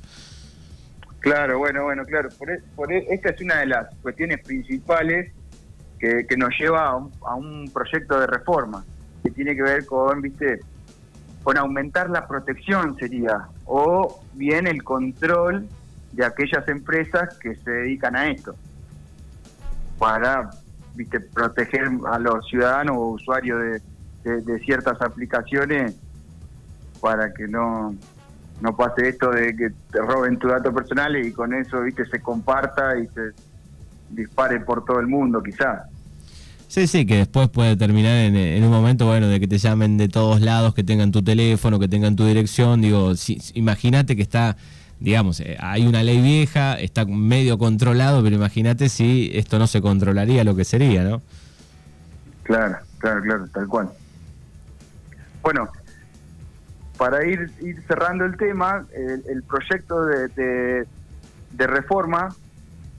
Claro, 1.19 1.59
bueno, 1.59 1.83
bueno, 1.83 2.05
claro. 2.05 2.29
Por, 2.39 2.51
e, 2.51 2.61
por 2.77 2.93
e, 2.93 3.07
esta 3.11 3.31
es 3.31 3.41
una 3.41 3.61
de 3.61 3.67
las 3.67 3.95
cuestiones 4.03 4.41
principales 4.41 5.33
que, 6.03 6.37
nos 6.37 6.51
lleva 6.59 6.89
a 6.89 6.97
un, 6.97 7.13
a 7.25 7.37
un 7.37 7.71
proyecto 7.73 8.19
de 8.19 8.27
reforma 8.27 8.85
que 9.23 9.31
tiene 9.31 9.55
que 9.55 9.63
ver 9.63 9.87
con, 9.87 10.21
viste, 10.21 10.59
con 11.45 11.57
aumentar 11.57 12.11
la 12.11 12.27
protección 12.27 12.97
sería, 12.97 13.47
o 13.67 14.21
bien 14.35 14.67
el 14.67 14.83
control 14.83 15.69
de 16.11 16.25
aquellas 16.25 16.67
empresas 16.67 17.39
que 17.39 17.55
se 17.55 17.71
dedican 17.71 18.17
a 18.17 18.29
esto, 18.29 18.57
para 19.97 20.51
viste 20.97 21.21
proteger 21.21 21.89
a 22.11 22.19
los 22.19 22.47
ciudadanos 22.49 22.97
o 22.97 23.07
usuarios 23.11 23.81
de, 24.25 24.59
ciertas 24.65 25.01
aplicaciones 25.01 25.97
para 27.01 27.33
que 27.33 27.49
no 27.49 27.95
no 28.61 28.77
pase 28.77 29.09
esto 29.09 29.31
de 29.31 29.57
que 29.57 29.71
te 29.91 30.01
roben 30.01 30.39
tus 30.39 30.51
datos 30.51 30.73
personales 30.73 31.27
y 31.27 31.33
con 31.33 31.53
eso 31.55 31.81
viste 31.81 32.05
se 32.07 32.21
comparta 32.21 32.97
y 32.99 33.09
se 33.09 33.31
dispare 34.11 34.61
por 34.61 34.85
todo 34.85 35.01
el 35.01 35.09
mundo 35.09 35.43
quizás 35.43 35.92
Sí, 36.73 36.87
sí, 36.87 37.05
que 37.05 37.17
después 37.17 37.51
puede 37.51 37.77
terminar 37.77 38.17
en, 38.17 38.65
un 38.65 38.71
momento, 38.71 39.05
bueno, 39.05 39.29
de 39.29 39.39
que 39.39 39.47
te 39.47 39.59
llamen 39.59 39.99
de 39.99 40.09
todos 40.09 40.41
lados, 40.41 40.73
que 40.73 40.83
tengan 40.83 41.13
tu 41.13 41.23
teléfono, 41.23 41.79
que 41.79 41.87
tengan 41.87 42.17
tu 42.17 42.25
dirección. 42.25 42.81
Digo, 42.81 43.15
si, 43.15 43.37
imagínate 43.53 44.17
que 44.17 44.23
está 44.23 44.57
digamos, 44.99 45.41
eh, 45.41 45.59
hay 45.61 45.87
una 45.87 46.03
ley 46.03 46.23
vieja, 46.23 46.81
está 46.81 47.05
medio 47.05 47.59
controlado, 47.59 48.23
pero 48.23 48.37
imagínate 48.37 48.89
si 48.89 49.31
esto 49.35 49.59
no 49.59 49.67
se 49.67 49.83
controlaría 49.83 50.45
lo 50.45 50.57
que 50.57 50.65
sería, 50.65 51.05
¿no? 51.05 51.21
Claro, 52.43 52.79
claro, 52.97 53.21
claro, 53.21 53.47
tal 53.49 53.69
cual. 53.69 53.91
Bueno, 55.43 55.69
para 56.97 57.23
ir, 57.27 57.51
cerrando 57.87 58.25
el 58.25 58.39
tema, 58.39 58.87
el, 59.29 59.43
proyecto 59.43 60.07
de, 60.07 60.87
de, 61.51 61.67
reforma 61.67 62.35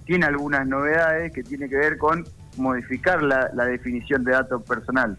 tiene 0.05 0.27
algunas 0.27 0.67
novedades 0.67 1.33
que 1.33 1.41
tiene 1.41 1.67
que 1.67 1.77
ver 1.77 1.97
con 1.97 2.23
modificar 2.57 3.21
la, 3.23 3.49
la 3.53 3.65
definición 3.65 4.23
de 4.23 4.31
datos 4.31 4.63
personal 4.63 5.17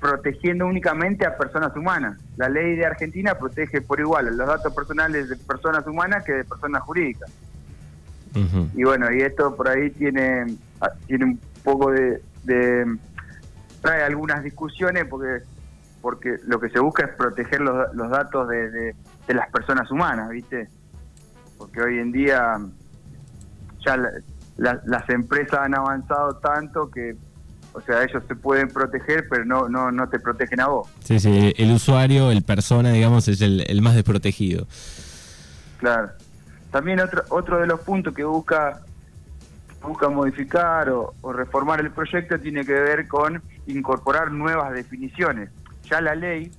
protegiendo 0.00 0.66
únicamente 0.66 1.26
a 1.26 1.36
personas 1.36 1.74
humanas. 1.76 2.18
La 2.36 2.48
ley 2.48 2.76
de 2.76 2.86
Argentina 2.86 3.36
protege 3.38 3.80
por 3.80 4.00
igual 4.00 4.36
los 4.36 4.46
datos 4.46 4.74
personales 4.74 5.28
de 5.28 5.36
personas 5.36 5.86
humanas 5.86 6.24
que 6.24 6.32
de 6.32 6.44
personas 6.44 6.82
jurídicas. 6.82 7.30
Y 8.74 8.84
bueno, 8.84 9.10
y 9.10 9.22
esto 9.22 9.56
por 9.56 9.66
ahí 9.66 9.88
tiene, 9.90 10.58
ah, 10.82 10.90
tiene 11.06 11.24
un 11.24 11.40
poco 11.64 11.90
de, 11.90 12.20
trae 13.80 14.02
algunas 14.02 14.42
discusiones 14.42 15.06
porque 15.06 15.42
porque 16.02 16.36
lo 16.46 16.60
que 16.60 16.68
se 16.68 16.78
busca 16.78 17.04
es 17.04 17.14
proteger 17.16 17.62
los, 17.62 17.92
los 17.94 18.10
datos 18.10 18.48
de, 18.48 18.94
de 19.26 19.34
las 19.34 19.50
personas 19.50 19.90
humanas, 19.90 20.28
¿viste? 20.28 20.68
Porque 21.58 21.80
hoy 21.80 21.98
en 21.98 22.12
día 22.12 22.58
ya 23.84 23.96
las 24.56 25.08
empresas 25.10 25.60
han 25.60 25.74
avanzado 25.74 26.36
tanto 26.36 26.90
que, 26.90 27.16
o 27.72 27.80
sea, 27.82 28.02
ellos 28.02 28.22
se 28.26 28.34
pueden 28.34 28.68
proteger, 28.68 29.26
pero 29.28 29.44
no, 29.44 29.68
no, 29.68 29.92
no 29.92 30.08
te 30.08 30.18
protegen 30.18 30.60
a 30.60 30.68
vos. 30.68 30.88
Sí, 31.04 31.20
sí, 31.20 31.52
el 31.56 31.72
usuario, 31.72 32.30
el 32.30 32.42
persona, 32.42 32.90
digamos, 32.90 33.28
es 33.28 33.40
el, 33.42 33.64
el 33.66 33.82
más 33.82 33.94
desprotegido. 33.94 34.66
Claro. 35.78 36.10
También 36.70 37.00
otro, 37.00 37.22
otro 37.28 37.58
de 37.58 37.66
los 37.66 37.80
puntos 37.80 38.14
que 38.14 38.24
busca 38.24 38.82
busca 39.86 40.08
modificar 40.08 40.90
o, 40.90 41.14
reformar 41.32 41.80
el 41.80 41.90
proyecto 41.90 42.38
tiene 42.38 42.64
que 42.64 42.72
ver 42.72 43.06
con 43.08 43.42
incorporar 43.66 44.32
nuevas 44.32 44.72
definiciones. 44.72 45.50
Ya 45.84 46.00
la 46.00 46.14
ley, 46.14 46.50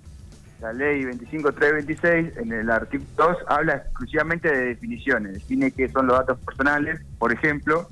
la 0.62 0.74
ley 0.74 1.04
25326, 1.04 2.38
en 2.38 2.52
el 2.52 2.70
artículo 2.70 3.10
2, 3.16 3.38
habla 3.48 3.76
exclusivamente 3.76 4.52
de 4.52 4.66
definiciones, 4.68 5.34
define 5.34 5.72
qué 5.72 5.88
son 5.90 6.08
los 6.08 6.18
datos 6.18 6.40
personales, 6.40 7.00
por 7.20 7.32
ejemplo, 7.32 7.88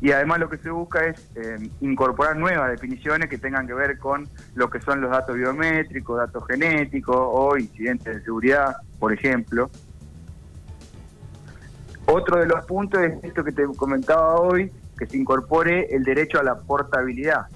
y 0.00 0.12
además 0.12 0.40
lo 0.40 0.48
que 0.48 0.58
se 0.58 0.70
busca 0.70 1.06
es 1.06 1.18
eh, 1.36 1.70
incorporar 1.80 2.36
nuevas 2.36 2.70
definiciones 2.70 3.28
que 3.28 3.38
tengan 3.38 3.66
que 3.66 3.74
ver 3.74 3.98
con 3.98 4.28
lo 4.54 4.68
que 4.68 4.80
son 4.80 5.00
los 5.00 5.10
datos 5.10 5.36
biométricos, 5.36 6.18
datos 6.18 6.44
genéticos 6.46 7.16
o 7.18 7.56
incidentes 7.56 8.16
de 8.16 8.22
seguridad, 8.22 8.76
por 8.98 9.12
ejemplo. 9.12 9.70
Otro 12.06 12.38
de 12.38 12.46
los 12.46 12.64
puntos 12.66 13.00
es 13.00 13.14
esto 13.22 13.42
que 13.44 13.52
te 13.52 13.64
comentaba 13.76 14.34
hoy, 14.36 14.70
que 14.98 15.06
se 15.06 15.16
incorpore 15.16 15.86
el 15.94 16.02
derecho 16.04 16.38
a 16.38 16.42
la 16.42 16.56
portabilidad, 16.56 17.46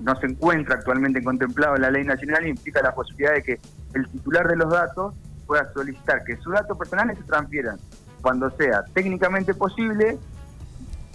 no 0.00 0.16
se 0.16 0.26
encuentra 0.26 0.76
actualmente 0.76 1.22
contemplado 1.22 1.76
en 1.76 1.82
la 1.82 1.90
ley 1.90 2.04
nacional 2.04 2.46
implica 2.46 2.82
la 2.82 2.94
posibilidad 2.94 3.34
de 3.34 3.42
que 3.42 3.60
el 3.94 4.08
titular 4.08 4.46
de 4.46 4.56
los 4.56 4.70
datos 4.70 5.14
pueda 5.46 5.72
solicitar 5.72 6.24
que 6.24 6.36
sus 6.36 6.52
datos 6.52 6.76
personales 6.76 7.18
se 7.18 7.24
transfieran 7.24 7.78
cuando 8.20 8.50
sea 8.50 8.84
técnicamente 8.92 9.54
posible 9.54 10.18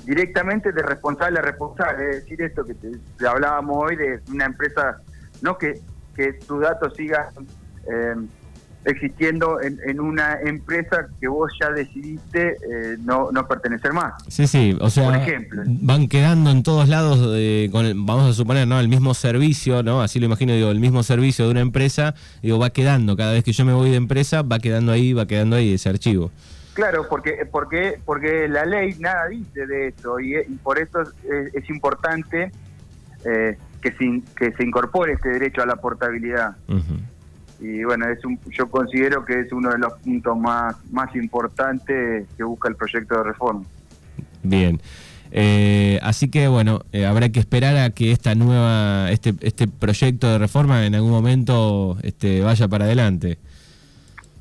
directamente 0.05 0.71
de 0.71 0.81
responsable 0.81 1.39
a 1.39 1.41
responsable, 1.41 2.09
es 2.09 2.15
decir, 2.23 2.41
esto 2.41 2.65
que 2.65 3.27
hablábamos 3.27 3.77
hoy 3.77 3.95
de 3.95 4.19
una 4.31 4.45
empresa, 4.45 4.97
no 5.41 5.57
que, 5.57 5.79
que 6.15 6.33
tus 6.33 6.61
datos 6.61 6.93
sigan 6.95 7.27
eh, 7.89 8.15
existiendo 8.85 9.59
en, 9.61 9.99
una 9.99 10.39
empresa 10.41 11.07
que 11.19 11.27
vos 11.27 11.51
ya 11.59 11.69
decidiste 11.69 12.57
eh, 12.69 12.97
no, 12.99 13.31
no 13.31 13.47
pertenecer 13.47 13.93
más. 13.93 14.13
Sí, 14.27 14.47
sí, 14.47 14.77
o 14.79 14.89
sea, 14.89 15.25
van 15.67 16.07
quedando 16.07 16.51
en 16.51 16.63
todos 16.63 16.89
lados, 16.89 17.19
con 17.71 18.05
vamos 18.05 18.29
a 18.29 18.33
suponer, 18.33 18.67
¿no? 18.67 18.79
El 18.79 18.89
mismo 18.89 19.13
servicio, 19.13 19.83
¿no? 19.83 20.01
Así 20.01 20.19
lo 20.19 20.25
imagino, 20.25 20.53
digo, 20.53 20.69
el 20.71 20.79
mismo 20.79 21.03
servicio 21.03 21.45
de 21.45 21.51
una 21.51 21.61
empresa, 21.61 22.15
digo, 22.41 22.59
va 22.59 22.71
quedando, 22.71 23.15
cada 23.15 23.33
vez 23.33 23.43
que 23.43 23.53
yo 23.53 23.65
me 23.65 23.73
voy 23.73 23.89
de 23.89 23.97
empresa, 23.97 24.41
va 24.41 24.59
quedando 24.59 24.91
ahí, 24.91 25.13
va 25.13 25.25
quedando 25.25 25.55
ahí 25.55 25.73
ese 25.73 25.89
archivo. 25.89 26.31
Claro, 26.73 27.07
porque 27.07 27.47
porque 27.51 27.99
porque 28.03 28.47
la 28.47 28.65
ley 28.65 28.95
nada 28.99 29.27
dice 29.27 29.67
de 29.67 29.89
eso 29.89 30.19
y, 30.19 30.33
por 30.63 30.79
eso 30.79 31.03
es, 31.53 31.69
importante 31.69 32.51
eh, 33.25 33.57
que, 33.79 33.91
se, 33.91 34.21
que 34.35 34.51
se 34.53 34.63
incorpore 34.63 35.13
este 35.13 35.29
derecho 35.29 35.61
a 35.61 35.67
la 35.67 35.75
portabilidad 35.75 36.55
y 37.63 37.83
bueno, 37.85 38.09
es 38.09 38.23
un, 38.25 38.37
yo 38.51 38.69
considero 38.69 39.23
que 39.23 39.39
es 39.39 39.51
uno 39.53 39.69
de 39.69 39.77
los 39.77 39.93
puntos 39.99 40.37
más, 40.37 40.75
más 40.91 41.15
importantes 41.15 42.27
que 42.35 42.43
busca 42.43 42.67
el 42.67 42.75
proyecto 42.75 43.17
de 43.17 43.23
reforma. 43.23 43.63
Bien. 44.43 44.81
Eh, 45.31 45.97
así 46.03 46.29
que 46.29 46.49
bueno, 46.49 46.81
eh, 46.91 47.05
habrá 47.05 47.29
que 47.29 47.39
esperar 47.39 47.77
a 47.77 47.89
que 47.91 48.11
esta 48.11 48.35
nueva, 48.35 49.09
este, 49.11 49.33
este 49.41 49.67
proyecto 49.67 50.29
de 50.29 50.37
reforma 50.37 50.85
en 50.85 50.93
algún 50.93 51.11
momento 51.11 51.97
este, 52.03 52.41
vaya 52.41 52.67
para 52.67 52.85
adelante. 52.85 53.39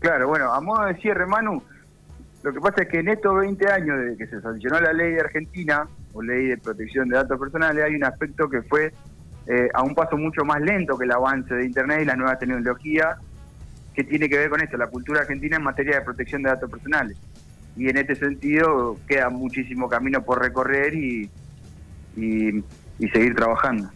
Claro, 0.01 0.27
bueno, 0.27 0.53
a 0.53 0.61
modo 0.61 0.85
de 0.87 0.97
cierre, 0.97 1.25
Manu, 1.25 1.63
lo 2.43 2.53
que 2.53 2.61
pasa 2.61 2.83
es 2.83 2.89
que 2.89 2.99
en 2.99 3.09
estos 3.09 3.39
20 3.39 3.69
años 3.69 3.99
desde 4.01 4.17
que 4.17 4.27
se 4.27 4.41
sancionó 4.41 4.81
la 4.81 4.93
ley 4.93 5.13
de 5.13 5.21
Argentina, 5.21 5.87
o 6.13 6.23
ley 6.23 6.49
de 6.49 6.59
protección 6.59 7.09
de 7.09 7.17
datos 7.17 7.39
personales, 7.39 7.85
hay 7.85 7.95
un 7.95 8.05
aspecto 8.05 8.51
que 8.51 8.63
fue 8.63 8.93
eh, 9.47 9.69
a 9.75 9.83
un 9.83 9.95
paso 9.95 10.17
mucho 10.17 10.45
más 10.45 10.61
lento 10.61 10.97
que 10.97 11.05
el 11.05 11.13
avance 11.13 11.55
de 11.55 11.67
Internet 11.67 12.03
y 12.03 12.05
la 12.05 12.17
nueva 12.17 12.39
tecnología 12.39 13.17
que 13.95 14.05
tiene 14.05 14.29
que 14.29 14.39
ver 14.39 14.49
con 14.49 14.63
esto, 14.63 14.77
la 14.77 14.87
cultura 14.87 15.21
argentina 15.21 15.57
en 15.57 15.63
materia 15.63 15.99
de 15.99 16.05
protección 16.05 16.43
de 16.43 16.51
datos 16.51 16.71
personales. 16.71 17.17
Y 17.77 17.89
en 17.89 17.97
este 17.97 18.15
sentido 18.15 18.99
queda 19.07 19.29
muchísimo 19.31 19.89
camino 19.89 20.23
por 20.23 20.41
recorrer 20.41 20.95
y, 20.95 21.31
y 22.17 23.09
seguir 23.09 23.35
trabajando. 23.35 23.91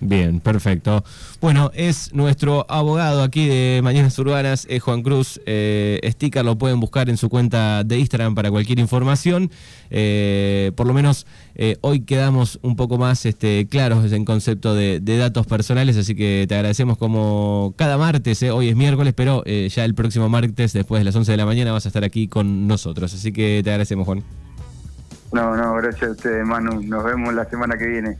Bien, 0.00 0.40
perfecto. 0.40 1.04
Bueno, 1.42 1.70
es 1.74 2.14
nuestro 2.14 2.64
abogado 2.70 3.22
aquí 3.22 3.46
de 3.46 3.80
Mañanas 3.82 4.18
Urbanas, 4.18 4.66
es 4.70 4.82
Juan 4.82 5.02
Cruz. 5.02 5.40
Eh, 5.44 6.00
sticker 6.12 6.42
lo 6.42 6.56
pueden 6.56 6.80
buscar 6.80 7.10
en 7.10 7.18
su 7.18 7.28
cuenta 7.28 7.84
de 7.84 7.98
Instagram 7.98 8.34
para 8.34 8.50
cualquier 8.50 8.78
información. 8.78 9.50
Eh, 9.90 10.72
por 10.74 10.86
lo 10.86 10.94
menos 10.94 11.26
eh, 11.54 11.76
hoy 11.82 12.00
quedamos 12.00 12.58
un 12.62 12.76
poco 12.76 12.96
más 12.96 13.26
este, 13.26 13.66
claros 13.68 14.10
en 14.12 14.24
concepto 14.24 14.74
de, 14.74 15.00
datos 15.00 15.46
personales, 15.46 15.98
así 15.98 16.14
que 16.14 16.46
te 16.48 16.54
agradecemos 16.54 16.96
como 16.96 17.74
cada 17.76 17.98
martes, 17.98 18.42
hoy 18.44 18.68
es 18.68 18.76
miércoles, 18.76 19.12
pero 19.14 19.44
ya 19.44 19.84
el 19.84 19.94
próximo 19.94 20.30
martes, 20.30 20.72
después 20.72 21.00
de 21.00 21.04
las 21.04 21.14
11 21.14 21.32
de 21.32 21.36
la 21.36 21.44
mañana, 21.44 21.72
vas 21.72 21.84
a 21.84 21.88
estar 21.88 22.04
aquí 22.04 22.26
con 22.26 22.66
nosotros. 22.66 23.12
Así 23.12 23.32
que 23.32 23.60
te 23.62 23.70
agradecemos, 23.70 24.06
Juan. 24.06 24.22
No, 25.32 25.56
no, 25.56 25.74
gracias 25.74 26.08
a 26.08 26.12
ustedes, 26.12 26.44
Manu. 26.46 26.82
Nos 26.82 27.04
vemos 27.04 27.34
la 27.34 27.44
semana 27.44 27.76
que 27.76 27.86
viene. 27.86 28.18